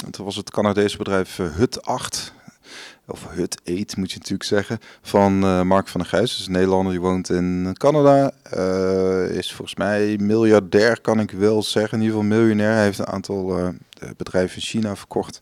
het 0.07 0.17
was 0.17 0.37
het 0.37 0.51
Canadese 0.51 0.97
bedrijf 0.97 1.37
Hut 1.37 1.83
8 1.83 2.33
of 3.07 3.27
Hut 3.29 3.61
Eat 3.65 3.97
moet 3.97 4.11
je 4.11 4.17
natuurlijk 4.17 4.49
zeggen, 4.49 4.79
van 5.03 5.45
uh, 5.45 5.63
Mark 5.63 5.89
van 5.89 6.01
der 6.01 6.09
Gijs. 6.09 6.37
Dus 6.37 6.47
een 6.47 6.53
Nederlander 6.53 6.93
die 6.93 7.01
woont 7.01 7.31
in 7.31 7.75
Canada. 7.79 8.33
Uh, 8.57 9.31
is 9.31 9.53
volgens 9.53 9.77
mij 9.77 10.17
miljardair, 10.21 11.01
kan 11.01 11.21
ik 11.21 11.31
wel 11.31 11.63
zeggen. 11.63 11.99
In 11.99 12.05
ieder 12.05 12.21
geval 12.21 12.39
miljonair. 12.39 12.73
Hij 12.73 12.85
heeft 12.85 12.99
een 12.99 13.07
aantal 13.07 13.73
bedrijven 14.17 14.57
in 14.57 14.63
China 14.63 14.97
verkocht. 14.97 15.41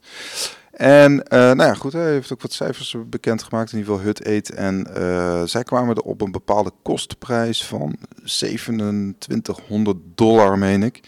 En 0.77 1.15
nou 1.31 1.57
ja, 1.57 1.75
goed, 1.75 1.93
hij 1.93 2.11
heeft 2.11 2.33
ook 2.33 2.43
wat 2.43 2.53
cijfers 2.53 2.97
bekendgemaakt, 3.07 3.73
in 3.73 3.79
ieder 3.79 3.95
geval 3.95 4.07
Hut 4.07 4.23
Eat. 4.23 4.49
En 4.49 4.87
zij 5.49 5.63
kwamen 5.63 5.95
er 5.95 6.03
op 6.03 6.21
een 6.21 6.33
bepaalde 6.33 6.73
kostprijs 6.83 7.65
van 7.65 7.97
2700 8.25 9.97
dollar, 10.15 10.59
meen 10.59 10.83
ik. 10.83 11.01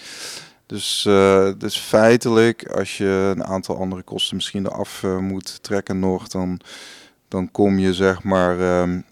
Dus, 0.67 1.05
uh, 1.09 1.49
dus 1.59 1.79
feitelijk, 1.79 2.69
als 2.69 2.97
je 2.97 3.33
een 3.37 3.45
aantal 3.45 3.77
andere 3.77 4.03
kosten 4.03 4.37
misschien 4.37 4.67
eraf 4.67 5.03
moet 5.21 5.63
trekken 5.63 5.99
nog, 5.99 6.29
dan, 6.29 6.61
dan 7.29 7.51
kom 7.51 7.79
je 7.79 7.95
zeg 7.95 8.23
maar... 8.23 8.81
Um, 8.81 9.05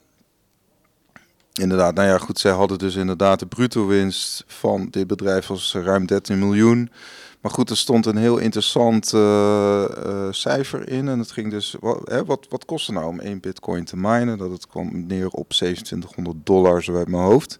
inderdaad, 1.60 1.94
nou 1.94 2.08
ja 2.08 2.18
goed, 2.18 2.38
zij 2.38 2.52
hadden 2.52 2.78
dus 2.78 2.94
inderdaad 2.94 3.38
de 3.38 3.46
bruto 3.46 3.86
winst 3.86 4.44
van 4.46 4.88
dit 4.90 5.06
bedrijf 5.06 5.46
was 5.46 5.74
ruim 5.74 6.06
13 6.06 6.38
miljoen. 6.38 6.90
Maar 7.44 7.52
goed, 7.52 7.70
er 7.70 7.76
stond 7.76 8.06
een 8.06 8.16
heel 8.16 8.38
interessant 8.38 9.12
uh, 9.12 9.84
cijfer 10.30 10.88
in. 10.88 11.08
En 11.08 11.18
het 11.18 11.30
ging 11.30 11.50
dus, 11.50 11.76
wat, 11.80 12.08
hè, 12.08 12.24
wat, 12.24 12.46
wat 12.48 12.64
kost 12.64 12.86
het 12.86 12.96
nou 12.96 13.08
om 13.08 13.20
één 13.20 13.40
bitcoin 13.40 13.84
te 13.84 13.96
minen? 13.96 14.38
Dat 14.38 14.50
het 14.50 14.66
kwam 14.66 15.06
neer 15.06 15.28
op 15.28 15.48
2700 15.48 16.46
dollar, 16.46 16.82
zo 16.82 16.96
uit 16.96 17.08
mijn 17.08 17.22
hoofd. 17.22 17.58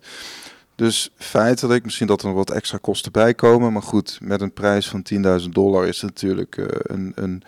Dus 0.74 1.10
feitelijk, 1.16 1.84
misschien 1.84 2.06
dat 2.06 2.20
er 2.20 2.26
nog 2.26 2.36
wat 2.36 2.50
extra 2.50 2.78
kosten 2.80 3.12
bij 3.12 3.34
komen. 3.34 3.72
Maar 3.72 3.82
goed, 3.82 4.18
met 4.22 4.40
een 4.40 4.52
prijs 4.52 4.88
van 4.88 5.06
10.000 5.42 5.48
dollar 5.48 5.86
is 5.86 6.00
het 6.00 6.10
natuurlijk 6.10 6.56
uh, 6.56 6.66
een, 6.70 7.12
een, 7.14 7.42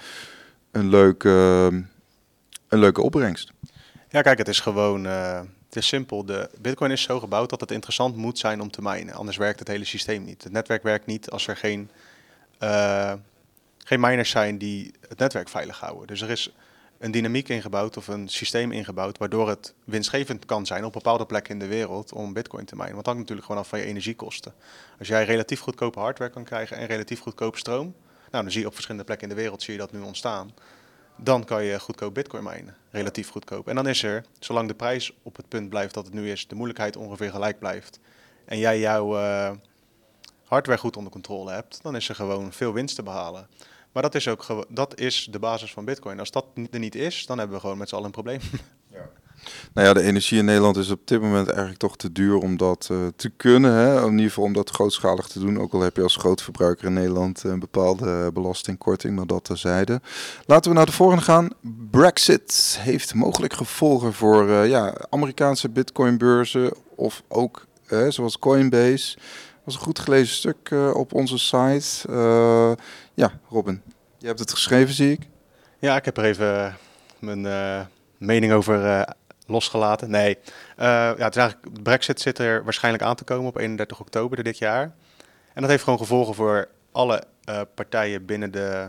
een, 0.71 0.89
leuke, 0.89 1.29
een 2.69 2.79
leuke 2.79 3.03
opbrengst. 3.03 3.53
Ja, 4.09 4.23
kijk, 4.23 4.39
het 4.39 4.49
is 4.49 4.61
gewoon. 4.61 5.05
Het 5.05 5.77
is 5.77 5.87
simpel. 5.87 6.25
De 6.25 6.51
Bitcoin 6.61 6.91
is 6.91 7.03
zo 7.03 7.21
gebouwd 7.21 7.51
dat 7.51 7.61
het 7.61 7.71
interessant 7.71 8.17
moet 8.17 8.39
zijn 8.39 8.61
om 8.61 8.71
te 8.71 8.83
minen. 8.83 9.15
Anders 9.15 9.37
werkt 9.37 9.59
het 9.59 9.69
hele 9.69 9.85
systeem 9.85 10.25
niet. 10.25 10.43
Het 10.45 10.53
netwerk 10.53 10.83
werkt 10.83 11.07
niet 11.07 11.31
als 11.31 11.47
er 11.47 11.57
geen, 11.57 11.91
uh, 12.61 13.13
geen 13.85 14.01
miners 14.01 14.31
zijn 14.31 14.59
die 14.59 14.95
het 15.09 15.19
netwerk 15.19 15.49
veilig 15.49 15.81
houden. 15.81 16.07
Dus 16.07 16.21
er 16.21 16.31
is 16.31 16.55
een 16.99 17.11
dynamiek 17.11 17.49
ingebouwd 17.49 17.97
of 17.97 18.09
een 18.09 18.29
systeem 18.29 18.73
ingebouwd 18.73 19.19
waardoor 19.19 19.49
het 19.49 19.75
winstgevend 19.85 20.45
kan 20.45 20.67
zijn 20.67 20.85
op 20.85 20.93
bepaalde 20.93 21.27
plekken 21.27 21.53
in 21.53 21.59
de 21.59 21.67
wereld 21.67 22.13
om 22.13 22.33
bitcoin 22.33 22.65
te 22.65 22.75
minen. 22.75 22.93
Want 22.93 23.05
dat 23.05 23.15
hangt 23.15 23.21
natuurlijk 23.21 23.47
gewoon 23.47 23.63
af 23.63 23.69
van 23.69 23.79
je 23.79 23.85
energiekosten. 23.85 24.55
Als 24.99 25.09
jij 25.09 25.25
relatief 25.25 25.61
goedkope 25.61 25.99
hardware 25.99 26.31
kan 26.31 26.45
krijgen 26.45 26.77
en 26.77 26.87
relatief 26.87 27.21
goedkope 27.21 27.59
stroom, 27.59 27.95
nou 28.31 28.45
dan 28.45 28.51
zie 28.51 28.61
je 28.61 28.67
op 28.67 28.73
verschillende 28.73 29.07
plekken 29.07 29.29
in 29.29 29.35
de 29.35 29.41
wereld 29.41 29.63
zie 29.63 29.73
je 29.73 29.79
dat 29.79 29.93
nu 29.93 30.01
ontstaan. 30.01 30.55
Dan 31.17 31.45
kan 31.45 31.65
je 31.65 31.81
goedkoop 31.81 32.15
bitcoin 32.15 32.45
minen, 32.45 32.77
relatief 32.91 33.29
goedkoop. 33.29 33.69
En 33.69 33.75
dan 33.75 33.89
is 33.89 34.03
er, 34.03 34.25
zolang 34.39 34.69
de 34.69 34.75
prijs 34.75 35.13
op 35.23 35.37
het 35.37 35.49
punt 35.49 35.69
blijft 35.69 35.95
dat 35.95 36.05
het 36.05 36.15
nu 36.15 36.31
is, 36.31 36.49
de 36.49 36.55
moeilijkheid 36.55 36.97
ongeveer 36.97 37.31
gelijk 37.31 37.59
blijft. 37.59 37.99
En 38.45 38.59
jij 38.59 38.79
jouw 38.79 39.19
uh, 39.19 39.51
hardware 40.47 40.79
goed 40.79 40.97
onder 40.97 41.13
controle 41.13 41.51
hebt, 41.51 41.79
dan 41.83 41.97
is 41.97 42.09
er 42.09 42.15
gewoon 42.15 42.53
veel 42.53 42.73
winst 42.73 42.95
te 42.95 43.03
behalen. 43.03 43.47
Maar 43.93 44.03
dat 44.03 44.15
is 44.15 44.29
ook 44.29 44.67
dat 44.69 45.01
is 45.01 45.29
de 45.31 45.39
basis 45.39 45.73
van 45.73 45.85
Bitcoin. 45.85 46.19
Als 46.19 46.31
dat 46.31 46.47
er 46.71 46.79
niet 46.79 46.95
is, 46.95 47.27
dan 47.27 47.39
hebben 47.39 47.57
we 47.57 47.63
gewoon 47.63 47.79
met 47.79 47.89
z'n 47.89 47.95
allen 47.95 48.07
een 48.07 48.13
probleem. 48.13 48.41
Ja. 48.93 49.09
Nou 49.73 49.87
ja, 49.87 49.93
de 49.93 50.03
energie 50.03 50.39
in 50.39 50.45
Nederland 50.45 50.77
is 50.77 50.91
op 50.91 51.01
dit 51.05 51.21
moment 51.21 51.49
eigenlijk 51.49 51.79
toch 51.79 51.97
te 51.97 52.13
duur 52.13 52.37
om 52.37 52.57
dat 52.57 52.89
uh, 52.93 52.99
te 53.17 53.29
kunnen. 53.29 53.73
Hè? 53.73 54.05
In 54.05 54.11
ieder 54.11 54.27
geval 54.27 54.45
om 54.45 54.53
dat 54.53 54.71
grootschalig 54.71 55.27
te 55.27 55.39
doen. 55.39 55.61
Ook 55.61 55.73
al 55.73 55.81
heb 55.81 55.97
je 55.97 56.03
als 56.03 56.17
grootverbruiker 56.17 56.87
in 56.87 56.93
Nederland 56.93 57.43
een 57.43 57.59
bepaalde 57.59 58.31
belastingkorting, 58.33 59.17
maar 59.17 59.27
dat 59.27 59.45
terzijde. 59.45 60.01
Laten 60.47 60.71
we 60.71 60.77
naar 60.77 60.87
de 60.87 60.93
volgende 60.93 61.23
gaan. 61.23 61.49
Brexit 61.91 62.79
heeft 62.81 63.15
mogelijk 63.15 63.53
gevolgen 63.53 64.13
voor 64.13 64.49
uh, 64.49 64.69
ja, 64.69 64.95
Amerikaanse 65.11 65.69
bitcoinbeurzen 65.69 66.73
of 66.95 67.23
ook 67.29 67.67
uh, 67.89 68.09
zoals 68.09 68.39
Coinbase. 68.39 69.17
Was 69.67 69.75
een 69.75 69.81
goed 69.81 69.99
gelezen 69.99 70.35
stuk 70.35 70.71
op 70.95 71.13
onze 71.13 71.39
site. 71.39 72.09
ja, 73.15 73.33
Robin, 73.49 73.83
je 74.19 74.27
hebt 74.27 74.39
het 74.39 74.51
geschreven, 74.51 74.95
zie 74.95 75.13
ik. 75.13 75.21
Ja, 75.79 75.97
ik 75.97 76.05
heb 76.05 76.17
er 76.17 76.25
even 76.25 76.77
mijn 77.19 77.89
mening 78.19 78.53
over 78.53 79.07
losgelaten. 79.47 80.11
Nee, 80.11 80.39
ja, 80.77 81.15
het 81.17 81.37
eigenlijk, 81.37 81.83
brexit 81.83 82.21
zit 82.21 82.39
er 82.39 82.65
waarschijnlijk 82.65 83.05
aan 83.05 83.17
te 83.17 83.25
komen 83.25 83.49
op 83.49 83.57
31 83.57 84.01
oktober 84.01 84.45
dit 84.45 84.59
jaar. 84.59 84.95
En 85.53 85.61
dat 85.61 85.71
heeft 85.71 85.83
gewoon 85.83 85.99
gevolgen 85.99 86.35
voor 86.35 86.69
alle 86.93 87.23
partijen 87.75 88.25
binnen 88.25 88.51
de 88.51 88.89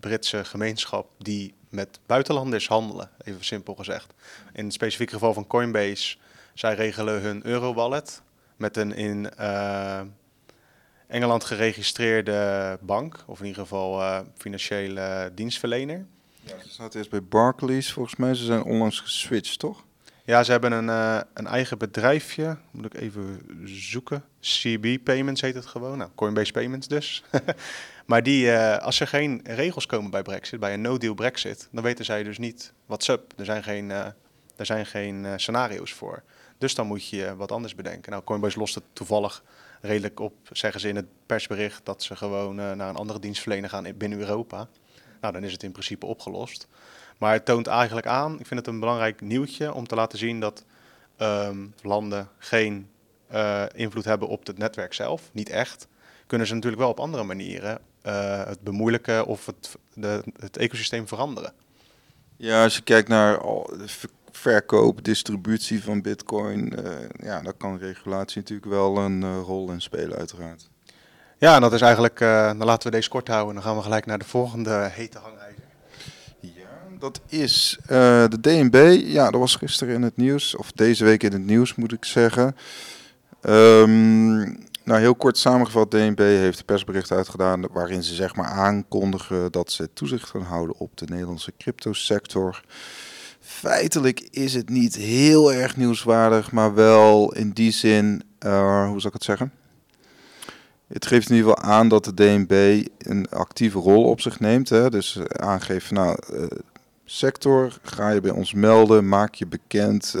Britse 0.00 0.44
gemeenschap 0.44 1.08
die 1.18 1.54
met 1.68 1.98
buitenlanders 2.06 2.68
handelen, 2.68 3.10
even 3.24 3.44
simpel 3.44 3.74
gezegd. 3.74 4.12
In 4.52 4.66
het 4.66 4.96
geval 4.98 5.34
van 5.34 5.46
Coinbase, 5.46 6.16
zij 6.54 6.74
regelen 6.74 7.20
hun 7.20 7.46
Euro-wallet 7.46 8.22
met 8.62 8.76
een 8.76 8.94
in 8.94 9.28
uh, 9.40 10.00
Engeland 11.06 11.44
geregistreerde 11.44 12.78
bank, 12.80 13.24
of 13.26 13.40
in 13.40 13.46
ieder 13.46 13.62
geval 13.62 14.24
financiële 14.36 15.30
dienstverlener. 15.34 16.06
Ja, 16.40 16.54
ze 16.62 16.72
zaten 16.72 16.98
eerst 16.98 17.10
bij 17.10 17.22
Barclays 17.22 17.92
volgens 17.92 18.16
mij. 18.16 18.34
Ze 18.34 18.44
zijn 18.44 18.62
onlangs 18.62 19.00
geswitcht, 19.00 19.58
toch? 19.58 19.84
Ja, 20.24 20.42
ze 20.42 20.50
hebben 20.50 20.72
een, 20.72 20.86
uh, 20.86 21.20
een 21.34 21.46
eigen 21.46 21.78
bedrijfje. 21.78 22.56
Moet 22.70 22.84
ik 22.84 22.94
even 22.94 23.40
zoeken. 23.64 24.24
CB 24.40 24.98
Payments 25.04 25.40
heet 25.40 25.54
het 25.54 25.66
gewoon. 25.66 25.98
Nou, 25.98 26.10
Coinbase 26.14 26.52
Payments 26.52 26.88
dus. 26.88 27.24
maar 28.10 28.22
die, 28.22 28.52
als 28.58 29.00
er 29.00 29.06
geen 29.06 29.40
regels 29.44 29.86
komen 29.86 30.10
bij 30.10 30.22
Brexit, 30.22 30.60
bij 30.60 30.74
een 30.74 30.80
no-deal 30.80 31.14
Brexit, 31.14 31.68
dan 31.72 31.82
weten 31.82 32.04
zij 32.04 32.22
dus 32.22 32.38
niet 32.38 32.72
wat 32.86 33.08
up. 33.08 33.32
Er 33.36 33.44
zijn 33.44 33.62
geen, 33.62 33.90
er 33.90 34.66
zijn 34.66 34.86
geen 34.86 35.26
scenario's 35.36 35.92
voor. 35.92 36.22
Dus 36.62 36.74
dan 36.74 36.86
moet 36.86 37.08
je 37.08 37.36
wat 37.36 37.52
anders 37.52 37.74
bedenken. 37.74 38.10
Nou, 38.10 38.24
Coinbase 38.24 38.58
lost 38.58 38.74
het 38.74 38.84
toevallig 38.92 39.42
redelijk 39.80 40.20
op, 40.20 40.34
zeggen 40.52 40.80
ze 40.80 40.88
in 40.88 40.96
het 40.96 41.06
persbericht, 41.26 41.80
dat 41.84 42.02
ze 42.02 42.16
gewoon 42.16 42.54
naar 42.54 42.88
een 42.88 42.96
andere 42.96 43.18
dienstverlener 43.18 43.70
gaan 43.70 43.86
binnen 43.96 44.18
Europa. 44.18 44.68
Nou, 45.20 45.32
dan 45.32 45.44
is 45.44 45.52
het 45.52 45.62
in 45.62 45.72
principe 45.72 46.06
opgelost. 46.06 46.68
Maar 47.18 47.32
het 47.32 47.44
toont 47.44 47.66
eigenlijk 47.66 48.06
aan, 48.06 48.38
ik 48.38 48.46
vind 48.46 48.60
het 48.60 48.68
een 48.68 48.80
belangrijk 48.80 49.20
nieuwtje 49.20 49.74
om 49.74 49.86
te 49.86 49.94
laten 49.94 50.18
zien 50.18 50.40
dat 50.40 50.64
um, 51.18 51.74
landen 51.80 52.28
geen 52.38 52.88
uh, 53.32 53.64
invloed 53.74 54.04
hebben 54.04 54.28
op 54.28 54.46
het 54.46 54.58
netwerk 54.58 54.94
zelf. 54.94 55.30
Niet 55.32 55.48
echt. 55.48 55.86
Kunnen 56.26 56.46
ze 56.46 56.54
natuurlijk 56.54 56.82
wel 56.82 56.90
op 56.90 57.00
andere 57.00 57.24
manieren 57.24 57.80
uh, 58.06 58.44
het 58.44 58.60
bemoeilijken 58.60 59.26
of 59.26 59.46
het, 59.46 59.76
de, 59.94 60.24
het 60.40 60.56
ecosysteem 60.56 61.08
veranderen. 61.08 61.52
Ja, 62.36 62.62
als 62.62 62.76
je 62.76 62.82
kijkt 62.82 63.08
naar 63.08 63.40
verkoop, 64.32 65.04
distributie 65.04 65.82
van 65.82 66.02
bitcoin, 66.02 66.72
uh, 66.78 66.90
ja, 67.16 67.40
daar 67.40 67.52
kan 67.52 67.78
regulatie 67.78 68.40
natuurlijk 68.40 68.68
wel 68.68 68.96
een 68.96 69.40
rol 69.40 69.70
in 69.70 69.80
spelen 69.80 70.18
uiteraard. 70.18 70.70
Ja, 71.38 71.54
en 71.54 71.60
dat 71.60 71.72
is 71.72 71.80
eigenlijk, 71.80 72.18
dan 72.18 72.64
laten 72.64 72.90
we 72.90 72.96
deze 72.96 73.08
kort 73.08 73.28
houden. 73.28 73.54
Dan 73.54 73.62
gaan 73.62 73.76
we 73.76 73.82
gelijk 73.82 74.06
naar 74.06 74.18
de 74.18 74.24
volgende 74.24 74.88
hete 74.92 75.18
hangijzer. 75.18 75.64
Ja, 76.40 76.98
dat 76.98 77.20
is 77.26 77.78
de 77.86 78.38
DNB. 78.40 79.00
Ja, 79.04 79.30
dat 79.30 79.40
was 79.40 79.56
gisteren 79.56 79.94
in 79.94 80.02
het 80.02 80.16
nieuws, 80.16 80.56
of 80.56 80.72
deze 80.72 81.04
week 81.04 81.22
in 81.22 81.32
het 81.32 81.46
nieuws 81.46 81.74
moet 81.74 81.92
ik 81.92 82.04
zeggen. 82.04 82.56
Um, 83.42 84.56
nou, 84.84 85.00
heel 85.00 85.14
kort 85.14 85.38
samengevat, 85.38 85.90
DNB 85.90 86.18
heeft 86.18 86.58
een 86.58 86.64
persbericht 86.64 87.10
uitgedaan 87.10 87.66
waarin 87.72 88.02
ze 88.02 88.14
zeg 88.14 88.34
maar 88.34 88.46
aankondigen 88.46 89.52
dat 89.52 89.72
ze 89.72 89.92
toezicht 89.92 90.28
gaan 90.28 90.42
houden 90.42 90.78
op 90.78 90.96
de 90.96 91.06
Nederlandse 91.08 91.52
cryptosector. 91.58 92.62
Feitelijk 93.62 94.20
is 94.30 94.54
het 94.54 94.68
niet 94.68 94.96
heel 94.96 95.52
erg 95.52 95.76
nieuwswaardig, 95.76 96.52
maar 96.52 96.74
wel 96.74 97.32
in 97.32 97.50
die 97.50 97.70
zin, 97.70 98.22
uh, 98.46 98.86
hoe 98.86 99.00
zou 99.00 99.06
ik 99.06 99.12
het 99.12 99.24
zeggen? 99.24 99.52
Het 100.86 101.06
geeft 101.06 101.30
in 101.30 101.36
ieder 101.36 101.50
geval 101.50 101.70
aan 101.70 101.88
dat 101.88 102.04
de 102.04 102.14
DNB 102.14 102.86
een 102.98 103.28
actieve 103.28 103.78
rol 103.78 104.04
op 104.04 104.20
zich 104.20 104.40
neemt. 104.40 104.68
Hè? 104.68 104.90
Dus 104.90 105.16
uh, 105.16 105.24
aangeeft, 105.24 105.90
nou, 105.90 106.18
uh, 106.32 106.46
sector, 107.04 107.78
ga 107.82 108.08
je 108.08 108.20
bij 108.20 108.30
ons 108.30 108.52
melden, 108.52 109.08
maak 109.08 109.34
je 109.34 109.46
bekend. 109.46 110.14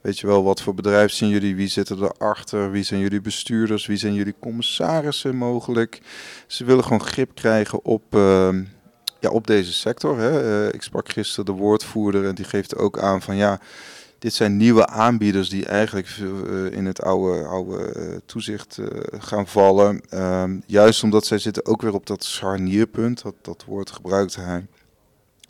Weet 0.00 0.18
je 0.18 0.26
wel, 0.26 0.44
wat 0.44 0.62
voor 0.62 0.74
bedrijf 0.74 1.12
zijn 1.12 1.30
jullie, 1.30 1.56
wie 1.56 1.68
zitten 1.68 2.02
erachter, 2.02 2.70
wie 2.70 2.82
zijn 2.82 3.00
jullie 3.00 3.20
bestuurders, 3.20 3.86
wie 3.86 3.96
zijn 3.96 4.14
jullie 4.14 4.34
commissarissen 4.40 5.36
mogelijk. 5.36 6.00
Ze 6.46 6.64
willen 6.64 6.84
gewoon 6.84 7.04
grip 7.04 7.34
krijgen 7.34 7.84
op, 7.84 8.02
ja, 9.18 9.30
op 9.30 9.46
deze 9.46 9.72
sector. 9.72 10.18
Hè? 10.18 10.72
ik 10.72 10.82
sprak 10.82 11.08
gisteren 11.08 11.44
de 11.44 11.52
woordvoerder 11.52 12.26
en 12.26 12.34
die 12.34 12.44
geeft 12.44 12.76
ook 12.76 12.98
aan 12.98 13.22
van 13.22 13.36
ja 13.36 13.60
dit 14.18 14.34
zijn 14.34 14.56
nieuwe 14.56 14.86
aanbieders 14.86 15.48
die 15.48 15.66
eigenlijk 15.66 16.16
uh, 16.20 16.72
in 16.72 16.86
het 16.86 17.02
oude, 17.02 17.44
oude 17.44 17.94
uh, 17.96 18.16
toezicht 18.26 18.78
gaan 19.18 19.46
vallen. 19.46 20.00
Um, 20.14 20.62
juist 20.66 21.02
omdat 21.02 21.26
zij 21.26 21.38
zitten 21.38 21.66
ook 21.66 21.82
weer 21.82 21.94
op 21.94 22.06
dat 22.06 22.24
scharnierpunt, 22.24 23.22
dat, 23.22 23.34
dat 23.42 23.64
woord 23.66 23.90
gebruikt 23.90 24.36
hij. 24.36 24.66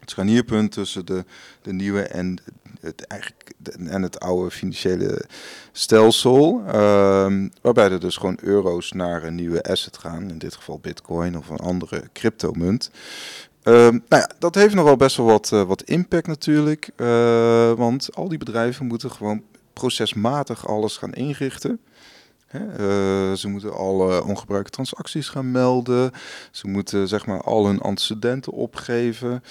Het 0.01 0.11
scharnierpunt 0.11 0.73
tussen 0.73 1.07
de, 1.07 1.25
de 1.63 1.73
nieuwe 1.73 2.03
en 2.03 2.39
het, 2.81 3.07
eigenlijk, 3.07 3.53
en 3.87 4.03
het 4.03 4.21
oude 4.21 4.51
financiële 4.51 5.25
stelsel. 5.73 6.63
Um, 6.75 7.51
waarbij 7.61 7.91
er 7.91 8.01
dus 8.01 8.17
gewoon 8.17 8.39
euro's 8.43 8.93
naar 8.93 9.23
een 9.25 9.35
nieuwe 9.35 9.63
asset 9.63 9.99
gaan. 9.99 10.31
In 10.31 10.39
dit 10.39 10.55
geval 10.55 10.79
bitcoin 10.79 11.39
of 11.39 11.49
een 11.49 11.57
andere 11.57 12.03
cryptomunt. 12.13 12.91
Uh, 13.65 13.75
nou 13.75 14.01
ja, 14.09 14.31
dat 14.39 14.55
heeft 14.55 14.75
nogal 14.75 14.97
best 14.97 15.17
wel 15.17 15.27
wat, 15.27 15.51
uh, 15.55 15.63
wat 15.63 15.83
impact 15.83 16.27
natuurlijk. 16.27 16.91
Uh, 16.97 17.73
want 17.73 18.15
al 18.15 18.29
die 18.29 18.39
bedrijven 18.39 18.87
moeten 18.87 19.11
gewoon 19.11 19.43
procesmatig 19.73 20.69
alles 20.69 20.97
gaan 20.97 21.13
inrichten. 21.13 21.81
Hè? 22.47 22.61
Uh, 22.61 23.37
ze 23.37 23.49
moeten 23.49 23.77
alle 23.77 24.25
ongebruikte 24.25 24.71
transacties 24.71 25.29
gaan 25.29 25.51
melden. 25.51 26.11
Ze 26.51 26.69
moeten 26.69 27.09
zeg 27.09 27.27
maar 27.27 27.41
al 27.41 27.67
hun 27.67 27.81
antecedenten 27.81 28.53
opgeven. 28.53 29.43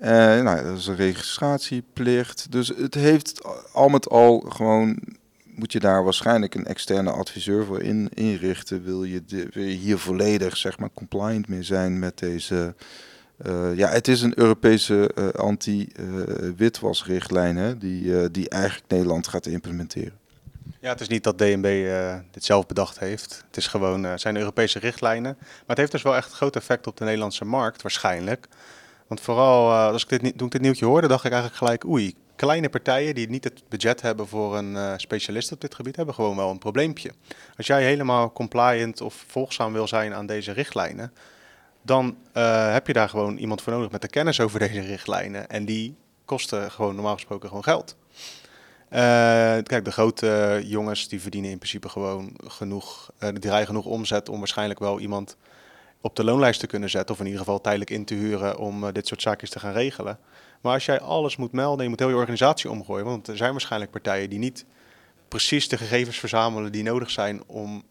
nou, 0.00 0.64
dat 0.64 0.78
is 0.78 0.86
een 0.86 0.96
registratieplicht. 0.96 2.52
Dus 2.52 2.68
het 2.68 2.94
heeft 2.94 3.40
al 3.72 3.88
met 3.88 4.08
al 4.08 4.44
gewoon 4.48 4.98
moet 5.58 5.72
je 5.72 5.80
daar 5.80 6.04
waarschijnlijk 6.04 6.54
een 6.54 6.66
externe 6.66 7.10
adviseur 7.10 7.64
voor 7.64 7.80
in, 7.82 8.08
inrichten. 8.14 8.84
Wil 8.84 9.04
je, 9.04 9.22
wil 9.26 9.62
je 9.62 9.76
hier 9.76 9.98
volledig 9.98 10.56
zeg 10.56 10.78
maar, 10.78 10.90
compliant 10.94 11.48
mee 11.48 11.62
zijn 11.62 11.98
met 11.98 12.18
deze 12.18 12.74
uh, 13.46 13.76
ja, 13.76 13.88
het 13.88 14.08
is 14.08 14.22
een 14.22 14.38
Europese 14.38 15.10
uh, 15.18 15.28
anti-witwasrichtlijn 15.28 17.56
uh, 17.56 17.70
die, 17.78 18.30
die 18.30 18.48
eigenlijk 18.48 18.90
Nederland 18.90 19.28
gaat 19.28 19.46
implementeren. 19.46 20.18
Ja, 20.80 20.88
het 20.88 21.00
is 21.00 21.08
niet 21.08 21.24
dat 21.24 21.38
DNB 21.38 21.88
dit 22.30 22.44
zelf 22.44 22.66
bedacht 22.66 22.98
heeft. 22.98 23.44
Het 23.46 23.56
is 23.56 23.66
gewoon, 23.66 24.18
zijn 24.18 24.36
Europese 24.36 24.78
richtlijnen. 24.78 25.36
Maar 25.40 25.62
het 25.66 25.78
heeft 25.78 25.92
dus 25.92 26.02
wel 26.02 26.16
echt 26.16 26.32
groot 26.32 26.56
effect 26.56 26.86
op 26.86 26.96
de 26.96 27.04
Nederlandse 27.04 27.44
markt, 27.44 27.82
waarschijnlijk. 27.82 28.48
Want 29.06 29.20
vooral 29.20 29.72
als 29.72 30.06
ik 30.06 30.08
dit, 30.08 30.38
toen 30.38 30.46
ik 30.46 30.52
dit 30.52 30.60
nieuwtje 30.60 30.86
hoorde, 30.86 31.08
dacht 31.08 31.24
ik 31.24 31.32
eigenlijk 31.32 31.62
gelijk, 31.62 31.86
oei, 31.86 32.14
kleine 32.36 32.68
partijen 32.68 33.14
die 33.14 33.28
niet 33.28 33.44
het 33.44 33.62
budget 33.68 34.00
hebben 34.00 34.28
voor 34.28 34.56
een 34.56 35.00
specialist 35.00 35.52
op 35.52 35.60
dit 35.60 35.74
gebied, 35.74 35.96
hebben 35.96 36.14
gewoon 36.14 36.36
wel 36.36 36.50
een 36.50 36.58
probleempje. 36.58 37.10
Als 37.56 37.66
jij 37.66 37.84
helemaal 37.84 38.32
compliant 38.32 39.00
of 39.00 39.24
volgzaam 39.26 39.72
wil 39.72 39.88
zijn 39.88 40.14
aan 40.14 40.26
deze 40.26 40.52
richtlijnen, 40.52 41.12
dan 41.82 42.16
uh, 42.34 42.72
heb 42.72 42.86
je 42.86 42.92
daar 42.92 43.08
gewoon 43.08 43.36
iemand 43.36 43.62
voor 43.62 43.72
nodig 43.72 43.90
met 43.90 44.02
de 44.02 44.08
kennis 44.08 44.40
over 44.40 44.58
deze 44.58 44.80
richtlijnen. 44.80 45.48
En 45.48 45.64
die 45.64 45.96
kosten 46.24 46.70
gewoon 46.70 46.94
normaal 46.94 47.14
gesproken 47.14 47.48
gewoon 47.48 47.64
geld. 47.64 47.96
Uh, 48.90 48.98
kijk, 49.62 49.84
de 49.84 49.92
grote 49.92 50.60
jongens 50.64 51.08
die 51.08 51.20
verdienen 51.20 51.50
in 51.50 51.58
principe 51.58 51.88
gewoon 51.88 52.32
genoeg, 52.46 53.10
uh, 53.20 53.28
die 53.28 53.50
rijden 53.50 53.66
genoeg 53.66 53.84
omzet 53.84 54.28
om 54.28 54.38
waarschijnlijk 54.38 54.78
wel 54.78 55.00
iemand 55.00 55.36
op 56.00 56.16
de 56.16 56.24
loonlijst 56.24 56.60
te 56.60 56.66
kunnen 56.66 56.90
zetten. 56.90 57.14
Of 57.14 57.20
in 57.20 57.26
ieder 57.26 57.40
geval 57.40 57.60
tijdelijk 57.60 57.90
in 57.90 58.04
te 58.04 58.14
huren 58.14 58.58
om 58.58 58.92
dit 58.92 59.06
soort 59.06 59.22
zaakjes 59.22 59.50
te 59.50 59.58
gaan 59.58 59.72
regelen. 59.72 60.18
Maar 60.60 60.72
als 60.74 60.84
jij 60.84 61.00
alles 61.00 61.36
moet 61.36 61.52
melden, 61.52 61.82
je 61.82 61.88
moet 61.88 61.98
heel 61.98 62.08
je 62.08 62.14
organisatie 62.14 62.70
omgooien. 62.70 63.04
Want 63.04 63.28
er 63.28 63.36
zijn 63.36 63.50
waarschijnlijk 63.50 63.90
partijen 63.90 64.30
die 64.30 64.38
niet 64.38 64.64
precies 65.28 65.68
de 65.68 65.78
gegevens 65.78 66.18
verzamelen 66.18 66.72
die 66.72 66.82
nodig 66.82 67.10
zijn 67.10 67.42
om 67.46 67.82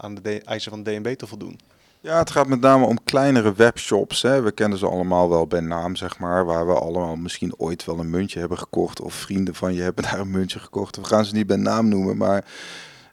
aan 0.00 0.14
de 0.14 0.42
eisen 0.42 0.70
van 0.70 0.82
de 0.82 0.90
DNB 0.90 1.14
te 1.14 1.26
voldoen. 1.26 1.60
Ja, 2.02 2.18
het 2.18 2.30
gaat 2.30 2.48
met 2.48 2.60
name 2.60 2.84
om 2.84 3.04
kleinere 3.04 3.54
webshops. 3.54 4.22
Hè. 4.22 4.42
We 4.42 4.52
kennen 4.52 4.78
ze 4.78 4.86
allemaal 4.86 5.28
wel 5.28 5.46
bij 5.46 5.60
naam, 5.60 5.96
zeg 5.96 6.18
maar. 6.18 6.44
Waar 6.44 6.66
we 6.66 6.72
allemaal 6.72 7.16
misschien 7.16 7.54
ooit 7.56 7.84
wel 7.84 7.98
een 7.98 8.10
muntje 8.10 8.38
hebben 8.38 8.58
gekocht. 8.58 9.00
Of 9.00 9.14
vrienden 9.14 9.54
van 9.54 9.74
je 9.74 9.82
hebben 9.82 10.04
daar 10.10 10.18
een 10.18 10.30
muntje 10.30 10.58
gekocht. 10.58 10.96
We 10.96 11.04
gaan 11.04 11.24
ze 11.24 11.34
niet 11.34 11.46
bij 11.46 11.56
naam 11.56 11.88
noemen, 11.88 12.16
maar 12.16 12.44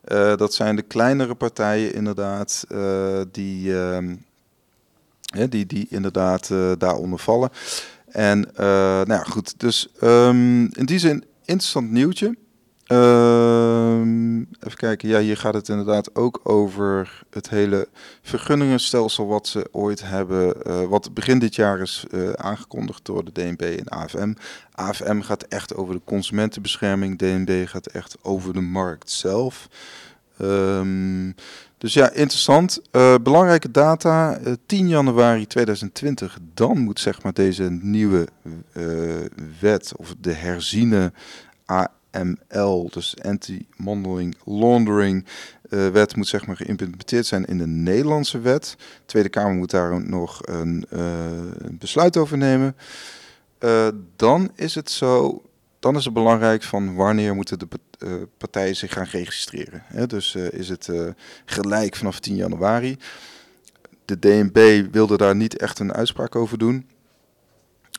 uh, 0.07 0.35
dat 0.35 0.53
zijn 0.53 0.75
de 0.75 0.81
kleinere 0.81 1.35
partijen 1.35 1.93
inderdaad. 1.93 2.65
Uh, 2.69 3.21
die, 3.31 3.69
uh, 3.69 3.97
die, 5.49 5.65
die 5.65 5.87
inderdaad 5.89 6.47
daaronder 6.77 7.19
vallen. 7.19 7.49
En 8.07 8.49
nou 8.55 9.13
ja, 9.13 9.23
goed. 9.23 9.59
Dus 9.59 9.87
um, 10.01 10.61
in 10.73 10.85
die 10.85 10.99
zin 10.99 11.25
interessant 11.45 11.91
nieuwtje. 11.91 12.35
Ehm, 12.87 14.37
even 14.39 14.75
kijken, 14.75 15.09
ja, 15.09 15.19
hier 15.19 15.37
gaat 15.37 15.53
het 15.53 15.69
inderdaad 15.69 16.15
ook 16.15 16.39
over 16.43 17.23
het 17.29 17.49
hele 17.49 17.87
vergunningenstelsel 18.21 19.27
wat 19.27 19.47
ze 19.47 19.67
ooit 19.71 20.01
hebben, 20.03 20.53
uh, 20.67 20.83
wat 20.83 21.13
begin 21.13 21.39
dit 21.39 21.55
jaar 21.55 21.79
is 21.79 22.05
uh, 22.11 22.29
aangekondigd 22.29 23.05
door 23.05 23.25
de 23.25 23.31
DNB 23.31 23.61
en 23.61 23.87
AFM. 23.87 24.33
AFM 24.71 25.21
gaat 25.21 25.43
echt 25.43 25.75
over 25.75 25.93
de 25.93 26.01
consumentenbescherming, 26.05 27.17
DNB 27.17 27.67
gaat 27.67 27.87
echt 27.87 28.17
over 28.21 28.53
de 28.53 28.61
markt 28.61 29.09
zelf. 29.09 29.67
Um, 30.41 31.35
dus 31.77 31.93
ja, 31.93 32.09
interessant. 32.09 32.81
Uh, 32.91 33.15
belangrijke 33.23 33.71
data, 33.71 34.39
10 34.65 34.87
januari 34.87 35.47
2020, 35.47 36.37
dan 36.53 36.79
moet 36.79 36.99
zeg 36.99 37.23
maar 37.23 37.33
deze 37.33 37.69
nieuwe 37.69 38.27
wet 39.59 39.91
of 39.95 40.15
de 40.19 40.33
herziene 40.33 41.11
AML, 42.17 42.89
dus 42.89 43.15
Anti-Money 43.21 44.33
Laundering 44.45 45.25
uh, 45.69 45.87
wet 45.87 46.15
moet 46.15 46.27
zeg 46.27 46.45
maar 46.45 46.55
geïmplementeerd 46.55 47.25
zijn 47.25 47.45
in 47.45 47.57
de 47.57 47.67
Nederlandse 47.67 48.39
wet. 48.39 48.75
De 48.77 49.05
Tweede 49.05 49.29
Kamer 49.29 49.55
moet 49.55 49.71
daar 49.71 50.01
nog 50.05 50.39
een, 50.47 50.85
een 50.89 51.77
besluit 51.79 52.17
over 52.17 52.37
nemen. 52.37 52.75
Uh, 53.59 53.87
dan 54.15 54.51
is 54.55 54.75
het 54.75 54.91
zo, 54.91 55.41
dan 55.79 55.95
is 55.95 56.05
het 56.05 56.13
belangrijk 56.13 56.63
van 56.63 56.95
wanneer 56.95 57.35
moeten 57.35 57.59
de 57.59 57.67
partijen 58.37 58.75
zich 58.75 58.93
gaan 58.93 59.07
registreren. 59.11 59.83
Hè? 59.85 60.07
Dus 60.07 60.35
is 60.35 60.69
het 60.69 60.89
gelijk 61.45 61.95
vanaf 61.95 62.19
10 62.19 62.35
januari. 62.35 62.97
De 64.05 64.19
DNB 64.19 64.87
wilde 64.91 65.17
daar 65.17 65.35
niet 65.35 65.57
echt 65.57 65.79
een 65.79 65.93
uitspraak 65.93 66.35
over 66.35 66.57
doen. 66.57 66.89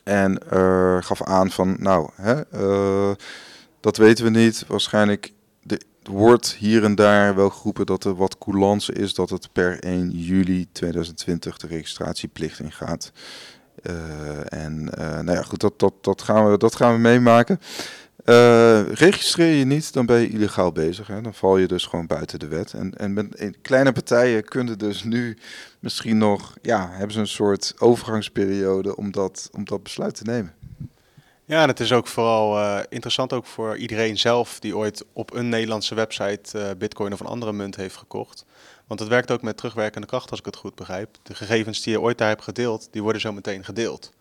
En 0.04 0.42
gaf 1.04 1.22
aan 1.22 1.50
van, 1.50 1.76
nou, 1.78 2.10
hè, 2.14 2.42
dat 3.80 3.97
weten 3.97 4.25
we 4.25 4.30
niet. 4.30 4.64
Waarschijnlijk 4.66 5.32
de, 5.62 5.80
wordt 6.02 6.54
hier 6.54 6.85
en 6.85 6.94
daar 6.94 7.35
wel 7.35 7.50
geroepen 7.50 7.87
dat 7.87 8.04
er 8.04 8.14
wat 8.14 8.38
coulance 8.38 8.92
is 8.92 9.14
dat 9.14 9.30
het 9.30 9.52
per 9.52 9.78
1 9.80 10.11
juli 10.11 10.66
2020 10.73 11.56
de 11.56 11.66
registratieplicht 11.66 12.61
ingaat. 12.61 13.12
Uh, 13.82 14.52
en 14.52 14.90
uh, 14.99 15.20
nou 15.20 15.32
ja, 15.32 15.42
goed, 15.42 15.61
dat, 15.61 15.78
dat, 15.78 15.92
dat, 16.00 16.23
gaan, 16.23 16.50
we, 16.50 16.58
dat 16.58 16.76
gaan 16.76 16.92
we 16.92 16.99
meemaken. 16.99 17.61
Uh, 18.25 18.92
registreer 18.92 19.54
je 19.54 19.64
niet, 19.64 19.92
dan 19.92 20.06
ben 20.06 20.20
je 20.20 20.28
illegaal 20.28 20.73
bezig. 20.73 21.06
Hè? 21.06 21.20
Dan 21.20 21.35
val 21.35 21.56
je 21.58 21.66
dus 21.66 21.87
gewoon 21.87 22.06
buiten 22.06 22.38
de 22.38 22.49
wet. 22.49 22.73
En, 22.73 22.94
en 22.94 23.12
met 23.12 23.56
kleine 23.62 23.92
partijen 23.92 24.44
kunnen 24.44 24.78
dus 24.78 25.04
nu 25.04 25.38
misschien 25.80 26.18
nog, 26.18 26.54
ja, 26.62 26.88
hebben 26.90 27.12
ze 27.12 27.20
een 27.20 27.26
soort 27.26 27.75
overgangsperiode 27.78 28.97
om 28.97 29.11
dat 29.64 29.82
besluit 29.82 30.14
te 30.14 30.25
nemen. 30.25 30.54
Ja, 31.49 31.62
en 31.62 31.69
het 31.69 31.81
is 31.81 31.93
ook 31.93 32.07
vooral 32.07 32.59
uh, 32.59 32.81
interessant 32.88 33.33
ook 33.33 33.47
voor 33.47 33.76
iedereen 33.76 34.19
zelf 34.19 34.61
die 34.61 34.76
ooit 34.76 35.05
op 35.12 35.35
een 35.35 35.49
Nederlandse 35.49 35.95
website 35.95 36.59
uh, 36.59 36.71
bitcoin 36.78 37.12
of 37.12 37.21
een 37.21 37.26
andere 37.26 37.52
munt 37.52 37.76
heeft 37.76 37.97
gekocht. 37.97 38.45
Want 38.87 39.00
het 39.00 39.09
werkt 39.09 39.31
ook 39.31 39.43
met 39.43 39.57
terugwerkende 39.57 40.07
kracht 40.07 40.31
als 40.31 40.38
ik 40.38 40.45
het 40.45 40.57
goed 40.57 40.75
begrijp. 40.75 41.17
De 41.23 41.35
gegevens 41.35 41.83
die 41.83 41.93
je 41.93 42.00
ooit 42.00 42.19
daar 42.19 42.28
hebt 42.28 42.43
gedeeld, 42.43 42.88
die 42.90 43.02
worden 43.02 43.21
zo 43.21 43.33
meteen 43.33 43.64
gedeeld. 43.64 44.12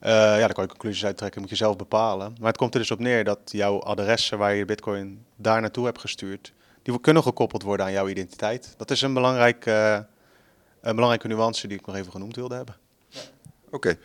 Uh, 0.00 0.10
ja, 0.10 0.38
daar 0.38 0.52
kan 0.52 0.62
je 0.62 0.70
conclusies 0.70 1.04
uit 1.04 1.16
trekken, 1.16 1.40
moet 1.40 1.50
je 1.50 1.56
zelf 1.56 1.76
bepalen. 1.76 2.36
Maar 2.38 2.48
het 2.48 2.56
komt 2.56 2.74
er 2.74 2.80
dus 2.80 2.90
op 2.90 2.98
neer 2.98 3.24
dat 3.24 3.38
jouw 3.44 3.82
adressen 3.82 4.38
waar 4.38 4.54
je 4.54 4.64
bitcoin 4.64 5.24
daar 5.36 5.60
naartoe 5.60 5.84
hebt 5.84 6.00
gestuurd, 6.00 6.52
die 6.82 7.00
kunnen 7.00 7.22
gekoppeld 7.22 7.62
worden 7.62 7.86
aan 7.86 7.92
jouw 7.92 8.08
identiteit. 8.08 8.74
Dat 8.76 8.90
is 8.90 9.02
een, 9.02 9.14
belangrijk, 9.14 9.66
een 9.66 10.94
belangrijke 10.94 11.28
nuance 11.28 11.68
die 11.68 11.78
ik 11.78 11.86
nog 11.86 11.96
even 11.96 12.12
genoemd 12.12 12.36
wilde 12.36 12.54
hebben. 12.54 12.76
Oké. 13.66 13.76
Okay. 13.76 13.98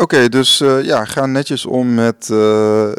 Oké, 0.00 0.28
dus 0.28 0.60
uh, 0.60 0.84
ja, 0.84 1.04
ga 1.04 1.26
netjes 1.26 1.66
om 1.66 1.94
met 1.94 2.28
uh, 2.32 2.90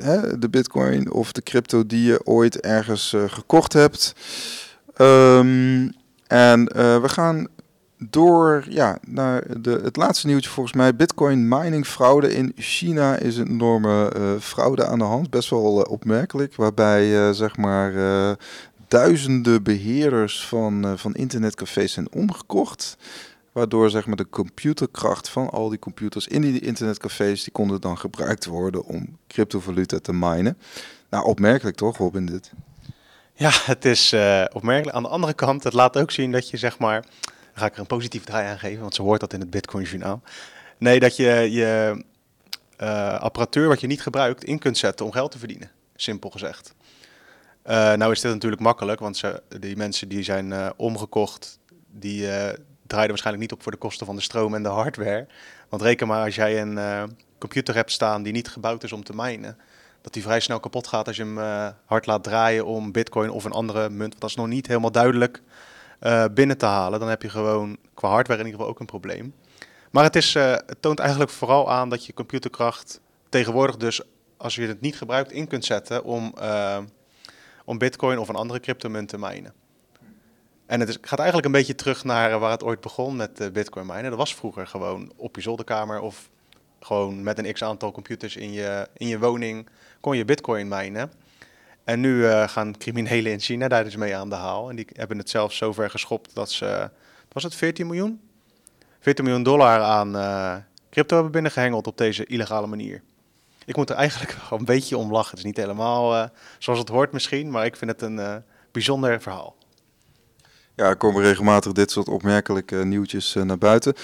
hè, 0.00 0.38
de 0.38 0.48
bitcoin 0.50 1.12
of 1.12 1.32
de 1.32 1.42
crypto 1.42 1.86
die 1.86 2.02
je 2.02 2.26
ooit 2.26 2.60
ergens 2.60 3.12
uh, 3.12 3.22
gekocht 3.26 3.72
hebt. 3.72 4.14
Um, 4.98 5.92
en 6.26 6.64
we 6.74 7.08
gaan 7.08 7.46
door 7.98 8.64
ja, 8.68 8.98
naar 9.06 9.60
de, 9.60 9.80
het 9.82 9.96
laatste 9.96 10.26
nieuwtje 10.26 10.50
volgens 10.50 10.76
mij. 10.76 10.96
Bitcoin 10.96 11.48
mining 11.48 11.86
fraude 11.86 12.34
in 12.34 12.52
China 12.56 13.16
is 13.16 13.36
een 13.36 13.48
enorme 13.48 14.12
fraude 14.40 14.86
aan 14.86 14.98
de 14.98 15.04
hand. 15.04 15.30
Best 15.30 15.50
wel 15.50 15.82
opmerkelijk, 15.82 16.54
waarbij 16.56 17.32
zeg 17.32 17.56
maar 17.56 17.92
duizenden 18.88 19.62
beheerders 19.62 20.46
van, 20.46 20.94
van 20.96 21.14
internetcafés 21.14 21.92
zijn 21.92 22.12
omgekocht. 22.12 22.96
Waardoor 23.60 23.90
zeg 23.90 24.06
maar, 24.06 24.16
de 24.16 24.28
computerkracht 24.28 25.28
van 25.28 25.50
al 25.50 25.68
die 25.68 25.78
computers 25.78 26.26
in 26.26 26.40
die 26.40 26.60
internetcafés, 26.60 27.42
die 27.42 27.52
konden 27.52 27.80
dan 27.80 27.98
gebruikt 27.98 28.44
worden 28.44 28.84
om 28.84 29.18
cryptovaluta 29.26 29.98
te 29.98 30.12
minen. 30.12 30.58
Nou, 31.10 31.24
opmerkelijk 31.24 31.76
toch, 31.76 31.96
Robin, 31.96 32.26
dit? 32.26 32.52
Ja, 33.34 33.50
het 33.52 33.84
is 33.84 34.12
uh, 34.12 34.44
opmerkelijk. 34.52 34.96
Aan 34.96 35.02
de 35.02 35.08
andere 35.08 35.34
kant, 35.34 35.64
het 35.64 35.72
laat 35.72 35.98
ook 35.98 36.10
zien 36.10 36.32
dat 36.32 36.50
je 36.50 36.56
zeg 36.56 36.78
maar, 36.78 37.04
ga 37.52 37.66
ik 37.66 37.72
er 37.72 37.80
een 37.80 37.86
positief 37.86 38.24
draai 38.24 38.48
aan 38.48 38.58
geven, 38.58 38.80
want 38.80 38.94
ze 38.94 39.02
hoort 39.02 39.20
dat 39.20 39.32
in 39.32 39.40
het 39.40 39.50
Bitcoin 39.50 39.84
journaal. 39.84 40.22
Nee, 40.78 41.00
dat 41.00 41.16
je 41.16 41.48
je 41.50 42.04
uh, 42.78 43.18
apparatuur 43.18 43.68
wat 43.68 43.80
je 43.80 43.86
niet 43.86 44.02
gebruikt 44.02 44.44
in 44.44 44.58
kunt 44.58 44.78
zetten 44.78 45.06
om 45.06 45.12
geld 45.12 45.30
te 45.30 45.38
verdienen, 45.38 45.70
simpel 45.96 46.30
gezegd. 46.30 46.74
Uh, 47.66 47.92
nou 47.92 48.12
is 48.12 48.20
dit 48.20 48.32
natuurlijk 48.32 48.62
makkelijk, 48.62 49.00
want 49.00 49.16
ze, 49.16 49.42
die 49.58 49.76
mensen 49.76 50.08
die 50.08 50.22
zijn 50.22 50.72
omgekocht, 50.76 51.58
die, 51.90 52.28
draaide 52.90 53.08
waarschijnlijk 53.08 53.44
niet 53.44 53.58
op 53.58 53.62
voor 53.62 53.72
de 53.72 53.78
kosten 53.78 54.06
van 54.06 54.16
de 54.16 54.22
stroom 54.22 54.54
en 54.54 54.62
de 54.62 54.68
hardware. 54.68 55.26
Want 55.68 55.82
reken 55.82 56.06
maar 56.06 56.24
als 56.24 56.34
jij 56.34 56.60
een 56.60 56.72
uh, 56.72 57.02
computer 57.38 57.74
hebt 57.74 57.92
staan 57.92 58.22
die 58.22 58.32
niet 58.32 58.48
gebouwd 58.48 58.84
is 58.84 58.92
om 58.92 59.04
te 59.04 59.12
minen, 59.14 59.56
dat 60.00 60.12
die 60.12 60.22
vrij 60.22 60.40
snel 60.40 60.60
kapot 60.60 60.86
gaat 60.86 61.06
als 61.06 61.16
je 61.16 61.22
hem 61.22 61.38
uh, 61.38 61.68
hard 61.84 62.06
laat 62.06 62.24
draaien 62.24 62.66
om 62.66 62.92
bitcoin 62.92 63.30
of 63.30 63.44
een 63.44 63.52
andere 63.52 63.88
munt, 63.88 64.10
want 64.10 64.20
dat 64.20 64.30
is 64.30 64.36
nog 64.36 64.46
niet 64.46 64.66
helemaal 64.66 64.92
duidelijk, 64.92 65.42
uh, 66.00 66.24
binnen 66.34 66.58
te 66.58 66.66
halen. 66.66 67.00
Dan 67.00 67.08
heb 67.08 67.22
je 67.22 67.28
gewoon 67.28 67.76
qua 67.94 68.08
hardware 68.08 68.40
in 68.40 68.46
ieder 68.46 68.60
geval 68.60 68.74
ook 68.74 68.80
een 68.80 68.86
probleem. 68.86 69.34
Maar 69.90 70.04
het, 70.04 70.16
is, 70.16 70.36
toont 70.80 70.98
eigenlijk 70.98 71.30
vooral 71.30 71.70
aan 71.70 71.88
dat 71.88 72.06
je 72.06 72.14
computerkracht 72.14 73.00
tegenwoordig 73.28 73.76
dus, 73.76 74.00
als 74.36 74.54
je 74.54 74.66
het 74.66 74.80
niet 74.80 74.96
gebruikt, 74.96 75.32
in 75.32 75.46
kunt 75.46 75.64
zetten 75.64 76.04
om, 76.04 76.34
om 77.64 77.78
bitcoin 77.78 78.18
of 78.18 78.28
een 78.28 78.34
andere 78.34 78.60
cryptomunt 78.60 79.08
te 79.08 79.18
minen. 79.18 79.52
En 80.70 80.80
het 80.80 80.98
gaat 81.00 81.18
eigenlijk 81.18 81.46
een 81.46 81.52
beetje 81.52 81.74
terug 81.74 82.04
naar 82.04 82.38
waar 82.38 82.50
het 82.50 82.62
ooit 82.62 82.80
begon 82.80 83.16
met 83.16 83.40
uh, 83.40 83.48
bitcoin 83.48 83.86
minen. 83.86 84.10
Dat 84.10 84.18
was 84.18 84.34
vroeger 84.34 84.66
gewoon 84.66 85.12
op 85.16 85.36
je 85.36 85.42
zolderkamer 85.42 86.00
of 86.00 86.28
gewoon 86.80 87.22
met 87.22 87.38
een 87.38 87.52
x-aantal 87.52 87.92
computers 87.92 88.36
in 88.36 88.52
je, 88.52 88.88
in 88.96 89.06
je 89.06 89.18
woning 89.18 89.68
kon 90.00 90.16
je 90.16 90.24
bitcoin 90.24 90.68
minen. 90.68 91.12
En 91.84 92.00
nu 92.00 92.16
uh, 92.16 92.48
gaan 92.48 92.76
criminelen 92.78 93.32
in 93.32 93.40
China 93.40 93.68
daar 93.68 93.84
dus 93.84 93.96
mee 93.96 94.16
aan 94.16 94.28
de 94.28 94.34
haal. 94.34 94.70
En 94.70 94.76
die 94.76 94.86
hebben 94.92 95.18
het 95.18 95.30
zelfs 95.30 95.56
zover 95.56 95.90
geschopt 95.90 96.34
dat 96.34 96.50
ze, 96.50 96.90
was 97.32 97.42
het 97.42 97.54
14 97.54 97.86
miljoen? 97.86 98.20
14 99.00 99.24
miljoen 99.24 99.42
dollar 99.42 99.80
aan 99.80 100.12
crypto 100.90 101.14
hebben 101.14 101.32
binnengehengeld 101.32 101.86
op 101.86 101.98
deze 101.98 102.26
illegale 102.26 102.66
manier. 102.66 103.02
Ik 103.64 103.76
moet 103.76 103.90
er 103.90 103.96
eigenlijk 103.96 104.36
wel 104.50 104.58
een 104.58 104.64
beetje 104.64 104.96
om 104.96 105.12
lachen. 105.12 105.30
Het 105.30 105.38
is 105.38 105.44
niet 105.44 105.56
helemaal 105.56 106.30
zoals 106.58 106.78
het 106.78 106.88
hoort 106.88 107.12
misschien, 107.12 107.50
maar 107.50 107.64
ik 107.64 107.76
vind 107.76 107.90
het 107.90 108.02
een 108.02 108.42
bijzonder 108.72 109.20
verhaal. 109.20 109.58
Ja, 110.80 110.86
er 110.86 110.96
komen 110.96 111.22
regelmatig 111.22 111.72
dit 111.72 111.90
soort 111.90 112.08
opmerkelijke 112.08 112.84
nieuwtjes 112.84 113.34
uh, 113.34 113.42
naar 113.42 113.58
buiten. 113.58 113.94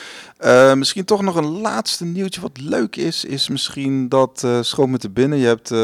Uh, 0.44 0.74
misschien 0.74 1.04
toch 1.04 1.22
nog 1.22 1.36
een 1.36 1.60
laatste 1.60 2.04
nieuwtje 2.04 2.40
wat 2.40 2.60
leuk 2.60 2.96
is, 2.96 3.24
is 3.24 3.48
misschien 3.48 4.08
dat 4.08 4.42
uh, 4.44 4.62
schoon 4.62 4.90
met 4.90 5.02
de 5.02 5.10
binnen. 5.10 5.38
Je 5.38 5.46
hebt 5.46 5.74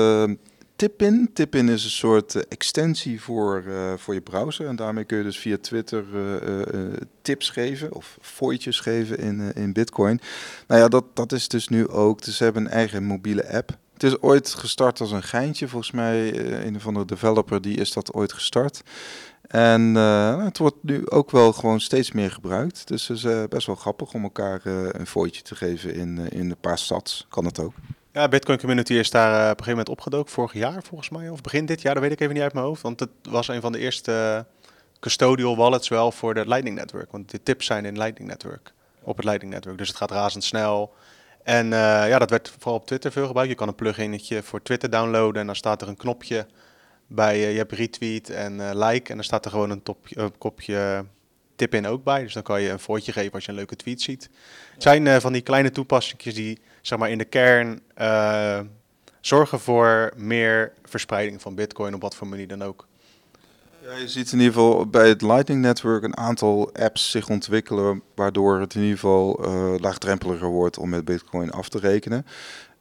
Tipin. 0.77 1.31
Tipin 1.33 1.69
is 1.69 1.85
een 1.85 1.91
soort 1.91 2.49
extensie 2.49 3.21
voor, 3.21 3.65
voor 3.97 4.15
je 4.15 4.21
browser. 4.21 4.67
En 4.67 4.77
daarmee 4.77 5.05
kun 5.05 5.19
je 5.19 5.25
dus 5.25 5.39
via 5.39 5.57
Twitter 5.61 6.05
tips 7.23 7.51
geven 7.51 7.93
of 7.93 8.19
fooitjes 8.21 8.81
geven 8.81 9.19
in, 9.19 9.53
in 9.55 9.73
Bitcoin. 9.73 10.21
Nou 10.67 10.81
ja, 10.81 10.89
dat, 10.89 11.05
dat 11.15 11.33
is 11.33 11.49
dus 11.49 11.69
nu 11.69 11.89
ook. 11.89 12.25
Dus 12.25 12.37
ze 12.37 12.45
hebben 12.45 12.65
een 12.65 12.71
eigen 12.71 13.05
mobiele 13.05 13.53
app. 13.53 13.79
Het 14.03 14.13
is 14.13 14.21
ooit 14.21 14.55
gestart 14.55 15.01
als 15.01 15.11
een 15.11 15.23
geintje. 15.23 15.69
Volgens 15.69 15.91
mij, 15.91 16.39
een 16.67 16.77
of 16.77 16.87
andere 16.87 17.05
developer, 17.05 17.63
die 17.63 17.77
is 17.77 17.93
dat 17.93 18.13
ooit 18.13 18.33
gestart. 18.33 18.83
En 19.49 19.95
uh, 19.95 20.45
het 20.45 20.59
wordt 20.59 20.77
nu 20.81 21.11
ook 21.11 21.31
wel 21.31 21.53
gewoon 21.53 21.81
steeds 21.81 22.13
meer 22.13 22.31
gebruikt. 22.31 22.89
Dus 22.89 23.09
het 23.09 23.17
is 23.17 23.25
uh, 23.25 23.43
best 23.49 23.67
wel 23.67 23.77
grappig 23.77 24.13
om 24.13 24.23
elkaar 24.23 24.61
een 24.65 25.07
fooitje 25.07 25.43
te 25.43 25.55
geven 25.55 25.95
in, 25.95 26.31
in 26.31 26.51
een 26.51 26.61
paar 26.61 26.79
stats. 26.79 27.27
Kan 27.29 27.45
het 27.45 27.59
ook. 27.59 27.73
Ja, 28.13 28.29
Bitcoin 28.29 28.59
Community 28.59 28.95
is 28.95 29.11
daar 29.11 29.35
op 29.35 29.41
een 29.41 29.49
gegeven 29.49 29.71
moment 29.71 29.89
opgedoken. 29.89 30.33
Vorig 30.33 30.53
jaar 30.53 30.83
volgens 30.83 31.09
mij, 31.09 31.29
of 31.29 31.41
begin 31.41 31.67
dit 31.67 31.83
jaar, 31.83 31.95
dat 31.95 32.03
weet 32.03 32.13
ik 32.13 32.21
even 32.21 32.35
niet 32.35 32.43
uit 32.43 32.53
mijn 32.53 32.67
hoofd. 32.67 32.83
Want 32.83 33.01
het 33.01 33.11
was 33.29 33.49
een 33.49 33.61
van 33.61 33.73
de 33.73 33.79
eerste 33.79 34.47
custodial 35.01 35.57
wallets 35.57 35.89
wel 35.89 36.13
voor 36.13 36.35
de 36.35 36.47
Lightning 36.47 36.77
Network. 36.77 37.13
Want 37.13 37.31
de 37.31 37.43
tips 37.43 37.67
zijn 37.67 37.85
in 37.85 37.99
Lightning 37.99 38.31
Network, 38.31 38.73
op 39.03 39.17
het 39.17 39.25
Lightning 39.25 39.53
Network. 39.53 39.79
Dus 39.79 39.89
het 39.89 39.97
gaat 39.97 40.11
razendsnel. 40.11 40.93
En 41.45 41.69
ja, 41.69 42.19
dat 42.19 42.31
werd 42.31 42.55
vooral 42.59 42.81
op 42.81 42.87
Twitter 42.87 43.13
veel 43.13 43.27
gebruikt. 43.27 43.51
Je 43.51 43.57
kan 43.57 43.69
een 43.69 43.75
pluginnetje 43.75 44.43
voor 44.43 44.63
Twitter 44.63 44.91
downloaden 44.91 45.41
en 45.41 45.47
dan 45.47 45.57
staat 45.57 45.83
er 45.83 45.89
een 45.89 45.97
knopje 45.97 46.47
bij, 47.15 47.39
uh, 47.39 47.53
je 47.53 47.59
hebt 47.59 47.73
retweet 47.73 48.31
en 48.31 48.59
uh, 48.59 48.71
like 48.73 49.11
en 49.11 49.15
dan 49.15 49.25
staat 49.25 49.45
er 49.45 49.51
gewoon 49.51 49.71
een, 49.71 49.83
kopje 50.39 51.05
tip 51.57 51.75
in 51.75 51.87
ook 51.87 52.05
bij. 52.05 52.23
Dus 52.23 52.33
dan 52.33 52.43
kan 52.43 52.63
je 52.63 52.71
een 52.71 52.81
voortje 52.81 53.13
geven 53.13 53.33
als 53.33 53.45
je 53.45 53.51
een 53.51 53.57
leuke 53.57 53.77
tweet 53.77 54.03
ziet. 54.03 54.31
Het 54.73 54.83
zijn 54.83 55.21
van 55.21 55.33
die 55.33 55.43
kleine 55.43 55.71
toepassingen 55.71 56.35
die 56.35 56.59
zeg 56.81 56.99
maar 56.99 57.11
in 57.11 57.19
de 57.19 57.25
kern 57.25 57.83
zorgen 59.21 59.61
voor 59.61 60.13
meer 60.17 60.73
verspreiding 60.85 61.43
van 61.43 61.55
Bitcoin 61.55 61.95
op 61.95 62.03
wat 62.03 62.15
voor 62.15 62.27
manier 62.27 62.49
dan 62.49 62.63
ook. 62.63 62.87
Je 63.83 64.09
ziet 64.09 64.33
in 64.33 64.39
ieder 64.39 64.53
geval 64.53 64.87
bij 64.87 65.09
het 65.09 65.23
Lightning 65.23 65.61
Network 65.61 66.03
een 66.03 66.17
aantal 66.17 66.73
apps 66.75 67.11
zich 67.11 67.29
ontwikkelen, 67.29 68.03
waardoor 68.15 68.61
het 68.61 68.75
in 68.75 68.81
ieder 68.81 68.99
geval 68.99 69.45
uh, 69.45 69.75
laagdrempeliger 69.79 70.49
wordt 70.49 70.79
om 70.79 70.89
met 70.89 71.05
Bitcoin 71.05 71.51
af 71.51 71.69
te 71.69 71.79
rekenen. 71.79 72.27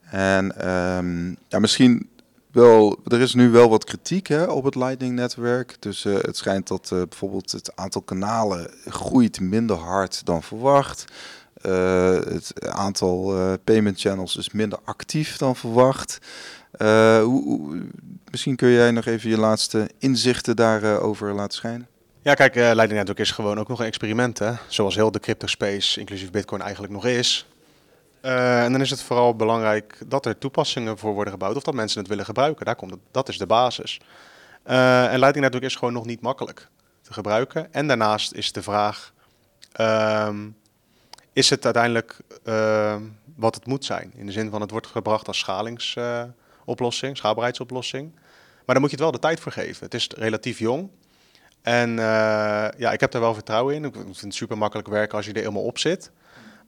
En 0.01 0.69
um, 0.97 1.37
ja, 1.47 1.59
misschien 1.59 2.09
wel, 2.51 2.99
er 3.03 3.21
is 3.21 3.33
nu 3.33 3.49
wel 3.49 3.69
wat 3.69 3.83
kritiek 3.83 4.27
hè, 4.27 4.43
op 4.43 4.63
het 4.63 4.75
Lightning-netwerk. 4.75 5.75
Dus 5.79 6.05
uh, 6.05 6.17
het 6.17 6.37
schijnt 6.37 6.67
dat 6.67 6.89
uh, 6.93 7.01
bijvoorbeeld 7.09 7.51
het 7.51 7.75
aantal 7.75 8.01
kanalen 8.01 8.71
groeit 8.85 9.39
minder 9.39 9.77
hard 9.77 10.25
dan 10.25 10.43
verwacht. 10.43 11.05
Het 11.61 12.69
aantal 12.69 13.33
payment 13.63 13.99
channels 13.99 14.37
is 14.37 14.51
minder 14.51 14.79
actief 14.83 15.37
dan 15.37 15.55
verwacht. 15.55 16.19
Hoe, 17.23 17.81
misschien 18.31 18.55
kun 18.55 18.69
jij 18.69 18.91
nog 18.91 19.05
even 19.05 19.29
je 19.29 19.37
laatste 19.37 19.89
inzichten 19.97 20.55
daarover 20.55 21.33
laten 21.33 21.57
schijnen. 21.57 21.87
Ja, 22.21 22.33
kijk, 22.33 22.55
Lightning 22.55 22.91
Network 22.91 23.19
is 23.19 23.31
gewoon 23.31 23.59
ook 23.59 23.67
nog 23.67 23.79
een 23.79 23.85
experiment. 23.85 24.39
Hè? 24.39 24.51
Zoals 24.67 24.95
heel 24.95 25.11
de 25.11 25.19
crypto 25.19 25.47
space, 25.47 25.99
inclusief 25.99 26.31
Bitcoin, 26.31 26.61
eigenlijk 26.61 26.93
nog 26.93 27.05
is. 27.05 27.45
Uh, 28.21 28.63
en 28.63 28.71
dan 28.71 28.81
is 28.81 28.89
het 28.89 29.03
vooral 29.03 29.35
belangrijk 29.35 29.97
dat 30.07 30.25
er 30.25 30.37
toepassingen 30.37 30.97
voor 30.97 31.13
worden 31.13 31.33
gebouwd 31.33 31.55
of 31.55 31.63
dat 31.63 31.73
mensen 31.73 31.99
het 31.99 32.07
willen 32.07 32.25
gebruiken. 32.25 32.65
Daar 32.65 32.75
komt 32.75 32.95
dat 33.11 33.29
is 33.29 33.37
de 33.37 33.45
basis. 33.45 33.99
Uh, 34.67 35.03
en 35.03 35.19
Lightning 35.19 35.45
Network 35.45 35.63
is 35.63 35.75
gewoon 35.75 35.93
nog 35.93 36.05
niet 36.05 36.21
makkelijk 36.21 36.67
te 37.01 37.13
gebruiken. 37.13 37.73
En 37.73 37.87
daarnaast 37.87 38.33
is 38.33 38.51
de 38.51 38.61
vraag, 38.61 39.13
um, 39.81 40.55
is 41.33 41.49
het 41.49 41.65
uiteindelijk 41.65 42.17
uh, 42.45 42.95
wat 43.35 43.55
het 43.55 43.65
moet 43.65 43.85
zijn? 43.85 44.11
In 44.15 44.25
de 44.25 44.31
zin 44.31 44.49
van 44.49 44.61
het 44.61 44.71
wordt 44.71 44.87
gebracht 44.87 45.27
als 45.27 45.39
schalingsoplossing, 46.61 47.17
schaalbaarheidsoplossing. 47.17 48.11
Maar 48.65 48.75
dan 48.75 48.81
moet 48.81 48.89
je 48.89 48.95
het 48.95 49.05
wel 49.05 49.11
de 49.11 49.19
tijd 49.19 49.39
voor 49.39 49.51
geven. 49.51 49.85
Het 49.85 49.93
is 49.93 50.07
relatief 50.07 50.59
jong. 50.59 50.89
En 51.61 51.95
ja, 52.77 52.91
ik 52.91 52.99
heb 52.99 53.11
daar 53.11 53.21
wel 53.21 53.33
vertrouwen 53.33 53.75
in. 53.75 53.83
Ik 53.83 53.93
vind 53.93 54.21
het 54.21 54.33
super 54.33 54.57
makkelijk 54.57 54.87
werken 54.87 55.17
als 55.17 55.25
je 55.25 55.31
er 55.31 55.39
helemaal 55.39 55.63
op 55.63 55.77
zit. 55.77 56.11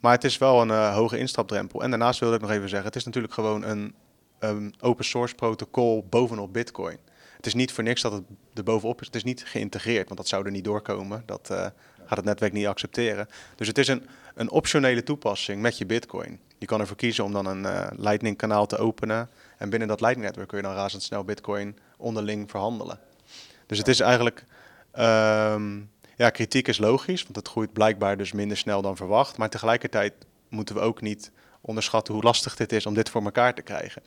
Maar 0.03 0.11
het 0.11 0.23
is 0.23 0.37
wel 0.37 0.61
een 0.61 0.67
uh, 0.67 0.95
hoge 0.95 1.17
instapdrempel. 1.17 1.83
En 1.83 1.89
daarnaast 1.89 2.19
wilde 2.19 2.35
ik 2.35 2.41
nog 2.41 2.51
even 2.51 2.69
zeggen, 2.69 2.87
het 2.87 2.95
is 2.95 3.03
natuurlijk 3.03 3.33
gewoon 3.33 3.63
een, 3.63 3.95
een 4.39 4.75
open 4.79 5.05
source 5.05 5.35
protocol 5.35 6.05
bovenop 6.09 6.53
Bitcoin. 6.53 6.97
Het 7.35 7.45
is 7.45 7.53
niet 7.53 7.71
voor 7.71 7.83
niks 7.83 8.01
dat 8.01 8.11
het 8.11 8.23
er 8.53 8.63
bovenop 8.63 8.99
is. 8.99 9.05
Het 9.05 9.15
is 9.15 9.23
niet 9.23 9.45
geïntegreerd, 9.45 10.05
want 10.05 10.19
dat 10.19 10.27
zou 10.27 10.45
er 10.45 10.51
niet 10.51 10.63
doorkomen. 10.63 11.23
Dat 11.25 11.49
uh, 11.51 11.57
gaat 12.05 12.17
het 12.17 12.25
netwerk 12.25 12.53
niet 12.53 12.67
accepteren. 12.67 13.27
Dus 13.55 13.67
het 13.67 13.77
is 13.77 13.87
een, 13.87 14.07
een 14.33 14.49
optionele 14.49 15.03
toepassing 15.03 15.61
met 15.61 15.77
je 15.77 15.85
Bitcoin. 15.85 16.39
Je 16.57 16.65
kan 16.65 16.79
ervoor 16.79 16.95
kiezen 16.95 17.23
om 17.23 17.33
dan 17.33 17.45
een 17.45 17.63
uh, 17.63 17.87
Lightning 17.95 18.37
kanaal 18.37 18.65
te 18.65 18.77
openen. 18.77 19.29
En 19.57 19.69
binnen 19.69 19.87
dat 19.87 20.01
Lightning 20.01 20.25
netwerk 20.25 20.49
kun 20.49 20.57
je 20.57 20.63
dan 20.63 20.73
razendsnel 20.73 21.23
Bitcoin 21.23 21.77
onderling 21.97 22.49
verhandelen. 22.49 22.99
Dus 23.65 23.77
het 23.77 23.87
is 23.87 23.99
eigenlijk 23.99 24.45
um, 24.99 25.89
ja, 26.15 26.29
kritiek 26.29 26.67
is 26.67 26.77
logisch, 26.77 27.23
want 27.23 27.35
het 27.35 27.47
groeit 27.47 27.73
blijkbaar 27.73 28.17
dus 28.17 28.31
minder 28.31 28.57
snel 28.57 28.81
dan 28.81 28.95
verwacht. 28.95 29.37
Maar 29.37 29.49
tegelijkertijd 29.49 30.13
moeten 30.49 30.75
we 30.75 30.81
ook 30.81 31.01
niet 31.01 31.31
onderschatten 31.61 32.13
hoe 32.13 32.23
lastig 32.23 32.55
dit 32.55 32.71
is 32.71 32.85
om 32.85 32.93
dit 32.93 33.09
voor 33.09 33.23
elkaar 33.23 33.53
te 33.53 33.61
krijgen. 33.61 34.01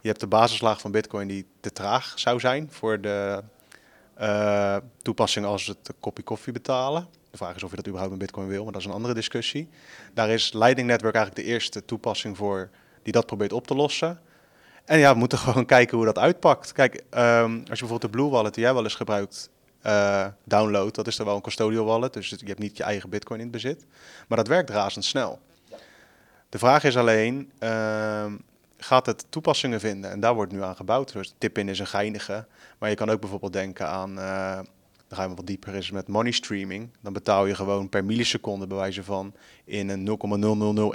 Je 0.00 0.08
hebt 0.08 0.20
de 0.20 0.26
basislaag 0.26 0.80
van 0.80 0.90
Bitcoin 0.90 1.28
die 1.28 1.46
te 1.60 1.72
traag 1.72 2.12
zou 2.16 2.40
zijn 2.40 2.68
voor 2.70 3.00
de 3.00 3.42
uh, 4.20 4.76
toepassing 5.02 5.46
als 5.46 5.66
het 5.66 5.92
kopje 6.00 6.22
koffie 6.22 6.52
betalen. 6.52 7.08
De 7.30 7.36
vraag 7.36 7.56
is 7.56 7.62
of 7.62 7.70
je 7.70 7.76
dat 7.76 7.86
überhaupt 7.86 8.12
met 8.12 8.22
Bitcoin 8.22 8.48
wil, 8.48 8.62
maar 8.62 8.72
dat 8.72 8.80
is 8.80 8.86
een 8.86 8.94
andere 8.94 9.14
discussie. 9.14 9.68
Daar 10.14 10.30
is 10.30 10.52
Lightning 10.52 10.88
Network 10.88 11.14
eigenlijk 11.14 11.46
de 11.46 11.52
eerste 11.52 11.84
toepassing 11.84 12.36
voor 12.36 12.70
die 13.02 13.12
dat 13.12 13.26
probeert 13.26 13.52
op 13.52 13.66
te 13.66 13.74
lossen. 13.74 14.20
En 14.84 14.98
ja, 14.98 15.12
we 15.12 15.18
moeten 15.18 15.38
gewoon 15.48 15.66
kijken 15.66 15.96
hoe 15.96 16.06
dat 16.06 16.18
uitpakt. 16.18 16.72
Kijk, 16.72 16.94
um, 16.94 17.00
als 17.10 17.52
je 17.54 17.64
bijvoorbeeld 17.64 18.00
de 18.00 18.08
Blue 18.08 18.28
Wallet 18.28 18.54
die 18.54 18.62
jij 18.62 18.74
wel 18.74 18.84
eens 18.84 18.94
gebruikt 18.94 19.50
uh, 19.86 20.26
download, 20.44 20.94
dat 20.94 21.06
is 21.06 21.18
er 21.18 21.24
wel 21.24 21.34
een 21.36 21.42
custodial 21.42 21.84
wallet, 21.84 22.12
dus 22.12 22.28
je 22.28 22.36
hebt 22.44 22.58
niet 22.58 22.76
je 22.76 22.82
eigen 22.82 23.10
bitcoin 23.10 23.40
in 23.40 23.46
het 23.46 23.54
bezit. 23.54 23.86
Maar 24.28 24.38
dat 24.38 24.48
werkt 24.48 24.70
razendsnel. 24.70 25.38
De 26.48 26.58
vraag 26.58 26.84
is 26.84 26.96
alleen, 26.96 27.52
uh, 27.60 28.32
gaat 28.76 29.06
het 29.06 29.26
toepassingen 29.28 29.80
vinden? 29.80 30.10
En 30.10 30.20
daar 30.20 30.34
wordt 30.34 30.52
nu 30.52 30.62
aan 30.62 30.76
gebouwd. 30.76 31.12
Dus 31.12 31.34
tip-in 31.38 31.68
is 31.68 31.78
een 31.78 31.86
geinige, 31.86 32.46
maar 32.78 32.88
je 32.88 32.94
kan 32.94 33.10
ook 33.10 33.20
bijvoorbeeld 33.20 33.52
denken 33.52 33.88
aan, 33.88 34.18
uh, 34.18 34.58
dan 35.10 35.18
gaan 35.18 35.30
we 35.30 35.36
wat 35.36 35.46
dieper 35.46 35.74
is 35.74 35.90
met 35.90 36.08
money 36.08 36.32
streaming. 36.32 36.90
Dan 37.00 37.12
betaal 37.12 37.46
je 37.46 37.54
gewoon 37.54 37.88
per 37.88 38.04
milliseconde 38.04 38.66
bij 38.66 38.76
wijze 38.76 39.04
van 39.04 39.34
in 39.64 39.88
een 39.88 40.06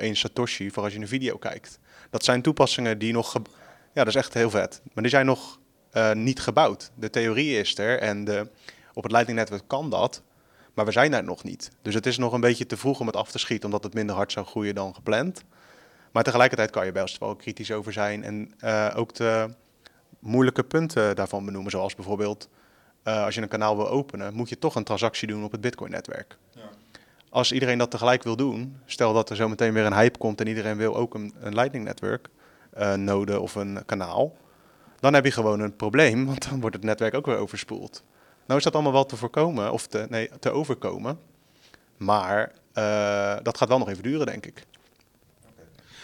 0,0001 0.02 0.12
satoshi 0.12 0.72
voor 0.72 0.84
als 0.84 0.94
je 0.94 1.00
een 1.00 1.08
video 1.08 1.38
kijkt. 1.38 1.80
Dat 2.10 2.24
zijn 2.24 2.42
toepassingen 2.42 2.98
die 2.98 3.14
nog, 3.14 3.34
ja 3.94 4.04
dat 4.04 4.08
is 4.08 4.16
echt 4.16 4.34
heel 4.34 4.50
vet, 4.50 4.82
maar 4.94 5.04
die 5.04 5.12
zijn 5.12 5.26
nog 5.26 5.60
uh, 5.94 6.12
niet 6.12 6.40
gebouwd. 6.40 6.92
De 6.96 7.10
theorie 7.10 7.60
is 7.60 7.78
er 7.78 8.00
en 8.00 8.24
de, 8.24 8.50
op 8.94 9.04
het 9.04 9.12
Lightning 9.12 9.40
Network 9.40 9.64
kan 9.68 9.90
dat, 9.90 10.22
maar 10.74 10.86
we 10.86 10.92
zijn 10.92 11.12
daar 11.12 11.24
nog 11.24 11.44
niet. 11.44 11.72
Dus 11.82 11.94
het 11.94 12.06
is 12.06 12.18
nog 12.18 12.34
een 12.34 12.42
beetje 12.42 12.66
te 12.66 12.78
vroeg 12.78 13.00
om 13.00 13.08
het 13.08 13.16
af 13.16 13.32
te 13.32 13.40
schieten, 13.40 13.66
omdat 13.66 13.84
het 13.84 13.94
minder 13.94 14.16
hard 14.16 14.32
zou 14.32 14.46
groeien 14.46 14.76
dan 14.76 14.96
gepland. 14.96 15.44
Maar 16.12 16.24
tegelijkertijd 16.24 16.70
kan 16.70 16.86
je 16.86 16.92
best 16.92 17.18
wel 17.18 17.36
kritisch 17.36 17.72
over 17.72 17.94
zijn 17.94 18.24
en 18.24 18.54
uh, 18.64 18.94
ook 18.96 19.14
de 19.14 19.50
moeilijke 20.20 20.64
punten 20.64 21.16
daarvan 21.16 21.46
benoemen. 21.46 21.72
Zoals 21.72 21.96
bijvoorbeeld, 21.96 22.50
uh, 23.08 23.24
als 23.24 23.36
je 23.36 23.42
een 23.42 23.48
kanaal 23.48 23.78
wil 23.78 23.90
openen, 23.90 24.34
moet 24.34 24.50
je 24.50 24.60
toch 24.60 24.76
een 24.76 24.84
transactie 24.84 25.28
doen 25.28 25.44
op 25.44 25.52
het 25.52 25.62
Bitcoin-netwerk. 25.62 26.38
Ja. 26.52 26.62
Als 27.30 27.52
iedereen 27.52 27.78
dat 27.78 27.92
tegelijk 27.92 28.24
wil 28.24 28.36
doen, 28.36 28.78
stel 28.86 29.14
dat 29.14 29.30
er 29.30 29.36
zo 29.36 29.50
meteen 29.50 29.74
weer 29.74 29.86
een 29.86 29.94
hype 29.94 30.18
komt 30.18 30.42
en 30.42 30.48
iedereen 30.48 30.78
wil 30.78 30.96
ook 30.96 31.14
een, 31.14 31.34
een 31.40 31.54
Lightning-netwerk 31.54 32.28
uh, 32.78 32.94
node 32.94 33.40
of 33.40 33.56
een 33.56 33.84
kanaal, 33.86 34.36
dan 35.00 35.14
heb 35.14 35.26
je 35.26 35.32
gewoon 35.32 35.60
een 35.60 35.76
probleem, 35.76 36.26
want 36.26 36.50
dan 36.50 36.60
wordt 36.60 36.76
het 36.76 36.86
netwerk 36.86 37.14
ook 37.14 37.26
weer 37.26 37.38
overspoeld. 37.38 38.04
Nou 38.46 38.58
is 38.58 38.66
dat 38.66 38.74
allemaal 38.74 38.92
wel 38.92 39.06
te 39.06 39.16
voorkomen, 39.16 39.72
of 39.72 39.88
te, 39.88 40.06
nee, 40.10 40.30
te 40.40 40.52
overkomen. 40.52 41.20
Maar 41.98 42.52
uh, 42.74 43.36
dat 43.44 43.58
gaat 43.58 43.68
wel 43.68 43.78
nog 43.78 43.90
even 43.90 44.04
duren, 44.04 44.26
denk 44.26 44.46
ik. 44.46 44.66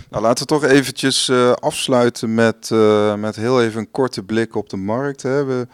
Nou, 0.09 0.23
laten 0.23 0.47
we 0.47 0.49
toch 0.49 0.63
eventjes 0.63 1.29
uh, 1.29 1.51
afsluiten 1.51 2.33
met, 2.33 2.69
uh, 2.73 3.15
met 3.15 3.35
heel 3.35 3.63
even 3.63 3.79
een 3.79 3.91
korte 3.91 4.23
blik 4.23 4.55
op 4.55 4.69
de 4.69 4.77
markt. 4.77 5.21
Hè. 5.21 5.43
We, 5.43 5.67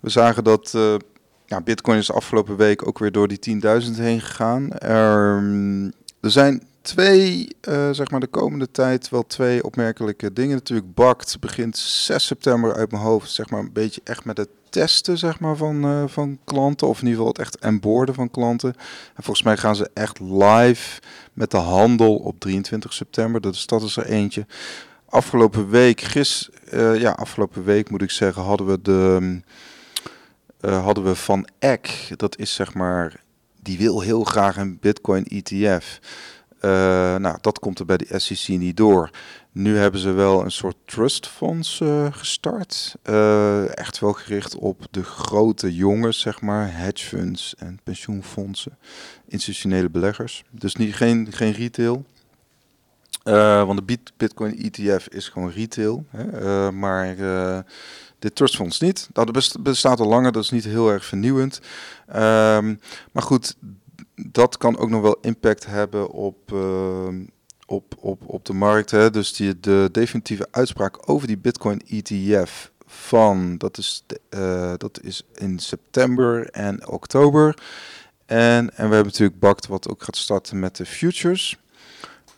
we 0.00 0.08
zagen 0.08 0.44
dat 0.44 0.74
ja, 1.50 1.60
Bitcoin 1.60 1.98
is 1.98 2.12
afgelopen 2.12 2.56
week 2.56 2.86
ook 2.86 2.98
weer 2.98 3.12
door 3.12 3.28
die 3.28 3.60
10.000 3.62 3.90
heen 3.96 4.20
gegaan. 4.20 4.72
Er, 4.72 5.42
er 6.20 6.30
zijn 6.30 6.62
twee, 6.82 7.48
uh, 7.68 7.90
zeg 7.90 8.10
maar 8.10 8.20
de 8.20 8.26
komende 8.26 8.70
tijd 8.70 9.08
wel 9.08 9.26
twee 9.26 9.64
opmerkelijke 9.64 10.32
dingen. 10.32 10.54
Natuurlijk 10.54 10.94
Bakt 10.94 11.40
begint 11.40 11.78
6 11.78 12.26
september 12.26 12.74
uit 12.74 12.90
mijn 12.90 13.02
hoofd, 13.02 13.30
zeg 13.30 13.50
maar 13.50 13.60
een 13.60 13.72
beetje 13.72 14.00
echt 14.04 14.24
met 14.24 14.36
het 14.36 14.48
testen 14.68 15.18
zeg 15.18 15.40
maar, 15.40 15.56
van, 15.56 15.84
uh, 15.84 16.04
van 16.06 16.38
klanten. 16.44 16.88
Of 16.88 17.00
in 17.00 17.06
ieder 17.06 17.16
geval 17.16 17.32
het 17.32 17.38
echt 17.38 17.64
onboarden 17.64 18.14
van 18.14 18.30
klanten. 18.30 18.74
En 19.14 19.22
volgens 19.22 19.42
mij 19.42 19.56
gaan 19.56 19.76
ze 19.76 19.90
echt 19.94 20.20
live 20.20 21.00
met 21.32 21.50
de 21.50 21.56
handel 21.56 22.16
op 22.16 22.40
23 22.40 22.92
september. 22.92 23.40
Dat 23.40 23.54
is, 23.54 23.66
dat 23.66 23.82
is 23.82 23.96
er 23.96 24.06
eentje. 24.06 24.46
Afgelopen 25.08 25.68
week, 25.68 26.00
gis, 26.00 26.50
ja, 26.94 27.10
afgelopen 27.10 27.64
week 27.64 27.90
moet 27.90 28.02
ik 28.02 28.10
zeggen, 28.10 28.42
hadden 28.42 28.66
we 28.66 28.82
de 28.82 29.40
hadden 30.60 31.04
we 31.04 31.14
van 31.14 31.48
Eck. 31.58 32.12
Dat 32.16 32.38
is 32.38 32.54
zeg 32.54 32.74
maar, 32.74 33.22
die 33.62 33.78
wil 33.78 34.00
heel 34.00 34.24
graag 34.24 34.56
een 34.56 34.78
Bitcoin 34.80 35.24
ETF. 35.24 36.00
Uh, 36.60 36.70
nou, 37.16 37.38
dat 37.40 37.58
komt 37.58 37.78
er 37.78 37.84
bij 37.84 37.96
de 37.96 38.18
SEC 38.18 38.58
niet 38.58 38.76
door. 38.76 39.10
Nu 39.52 39.76
hebben 39.76 40.00
ze 40.00 40.10
wel 40.10 40.44
een 40.44 40.50
soort 40.50 40.76
trustfonds 40.84 41.80
uh, 41.80 42.06
gestart. 42.10 42.96
Echt 43.74 43.98
wel 43.98 44.12
gericht 44.12 44.56
op 44.56 44.86
de 44.90 45.02
grote 45.02 45.74
jongens, 45.74 46.20
zeg 46.20 46.40
maar, 46.40 46.76
hedge 46.76 47.06
funds 47.06 47.54
en 47.58 47.80
pensioenfondsen, 47.82 48.78
institutionele 49.28 49.90
beleggers. 49.90 50.44
Dus 50.50 50.74
niet, 50.74 50.94
geen, 50.94 51.26
geen 51.30 51.52
retail. 51.52 52.04
want 53.66 53.88
de 53.88 53.98
Bitcoin 54.16 54.58
ETF 54.58 55.08
is 55.08 55.28
gewoon 55.28 55.50
retail. 55.50 56.04
Hè? 56.10 56.72
maar 56.72 57.16
dit 58.20 58.34
trustfonds 58.34 58.80
niet. 58.80 59.08
Dat 59.12 59.60
bestaat 59.60 60.00
al 60.00 60.08
langer, 60.08 60.32
dat 60.32 60.42
is 60.42 60.50
niet 60.50 60.64
heel 60.64 60.90
erg 60.90 61.04
vernieuwend. 61.04 61.60
Ehm, 62.06 62.74
maar 63.12 63.22
goed, 63.22 63.56
dat 64.14 64.56
kan 64.56 64.78
ook 64.78 64.90
nog 64.90 65.02
wel 65.02 65.18
impact 65.20 65.66
hebben 65.66 66.10
op, 66.10 66.52
uh, 66.52 67.08
op, 67.66 67.94
op, 67.98 68.22
op 68.26 68.44
de 68.44 68.52
markt. 68.52 68.90
Hè. 68.90 69.10
Dus 69.10 69.32
die, 69.32 69.60
de 69.60 69.88
definitieve 69.92 70.48
uitspraak 70.50 71.10
over 71.10 71.26
die 71.26 71.38
Bitcoin 71.38 71.82
ETF 71.88 72.70
van, 72.86 73.58
dat 73.58 73.78
is, 73.78 74.04
de, 74.06 74.20
uh, 74.30 74.72
dat 74.76 75.00
is 75.02 75.22
in 75.34 75.58
september 75.58 76.50
en 76.50 76.88
oktober. 76.88 77.54
En, 78.26 78.76
en 78.76 78.88
we 78.88 78.94
hebben 78.94 79.04
natuurlijk 79.04 79.38
Bakt 79.38 79.66
wat 79.66 79.88
ook 79.88 80.02
gaat 80.02 80.16
starten 80.16 80.58
met 80.58 80.76
de 80.76 80.86
futures. 80.86 81.58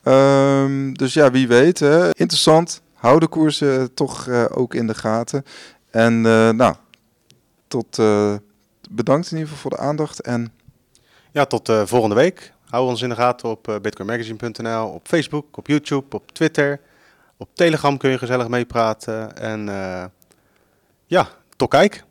Um, 0.04 0.96
dus 0.96 1.14
ja, 1.14 1.30
wie 1.30 1.48
weet. 1.48 1.80
Interessant. 2.12 2.82
Hou 3.02 3.18
de 3.18 3.26
koersen 3.26 3.94
toch 3.94 4.26
uh, 4.26 4.44
ook 4.50 4.74
in 4.74 4.86
de 4.86 4.94
gaten. 4.94 5.44
En 5.90 6.14
uh, 6.14 6.50
nou, 6.50 6.74
tot 7.68 7.96
bedankt 8.90 9.30
in 9.30 9.36
ieder 9.36 9.52
geval 9.52 9.56
voor 9.56 9.70
de 9.70 9.76
aandacht 9.76 10.20
en 10.20 10.52
ja, 11.32 11.44
tot 11.44 11.72
volgende 11.84 12.14
week. 12.14 12.52
Hou 12.68 12.88
ons 12.88 13.02
in 13.02 13.08
de 13.08 13.14
gaten 13.14 13.48
op 13.48 13.78
bitcoinmagazine.nl, 13.82 14.88
op 14.88 15.08
Facebook, 15.08 15.56
op 15.56 15.66
YouTube, 15.66 16.16
op 16.16 16.32
Twitter, 16.32 16.80
Op 17.36 17.48
Telegram 17.54 17.96
kun 17.98 18.10
je 18.10 18.18
gezellig 18.18 18.48
meepraten. 18.48 19.36
En 19.36 19.64
ja, 21.06 21.28
tot 21.56 21.68
kijk. 21.68 22.04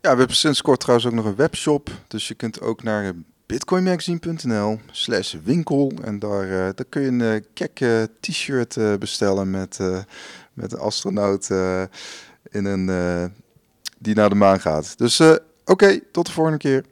Ja, 0.00 0.12
we 0.12 0.18
hebben 0.18 0.36
sinds 0.36 0.62
kort 0.62 0.80
trouwens 0.80 1.08
ook 1.08 1.14
nog 1.14 1.24
een 1.24 1.36
webshop. 1.36 1.90
Dus 2.08 2.28
je 2.28 2.34
kunt 2.34 2.60
ook 2.60 2.82
naar 2.82 3.12
bitcoinmagazine.nl 3.46 4.80
slash 4.90 5.34
winkel. 5.44 5.92
En 6.02 6.18
daar, 6.18 6.44
uh, 6.44 6.50
daar 6.50 6.84
kun 6.88 7.02
je 7.02 7.08
een 7.08 7.20
uh, 7.20 7.40
kekke 7.54 8.10
t-shirt 8.20 8.76
uh, 8.76 8.96
bestellen 8.96 9.50
met, 9.50 9.78
met 10.52 10.72
een 10.72 10.78
astronaut 10.78 11.50
in 12.50 12.64
een, 12.64 12.86
die 13.98 14.14
naar 14.14 14.28
de 14.28 14.34
maan 14.34 14.60
gaat. 14.60 14.98
Dus 14.98 15.20
oké, 15.64 16.00
tot 16.12 16.26
de 16.26 16.32
volgende 16.32 16.58
keer. 16.58 16.84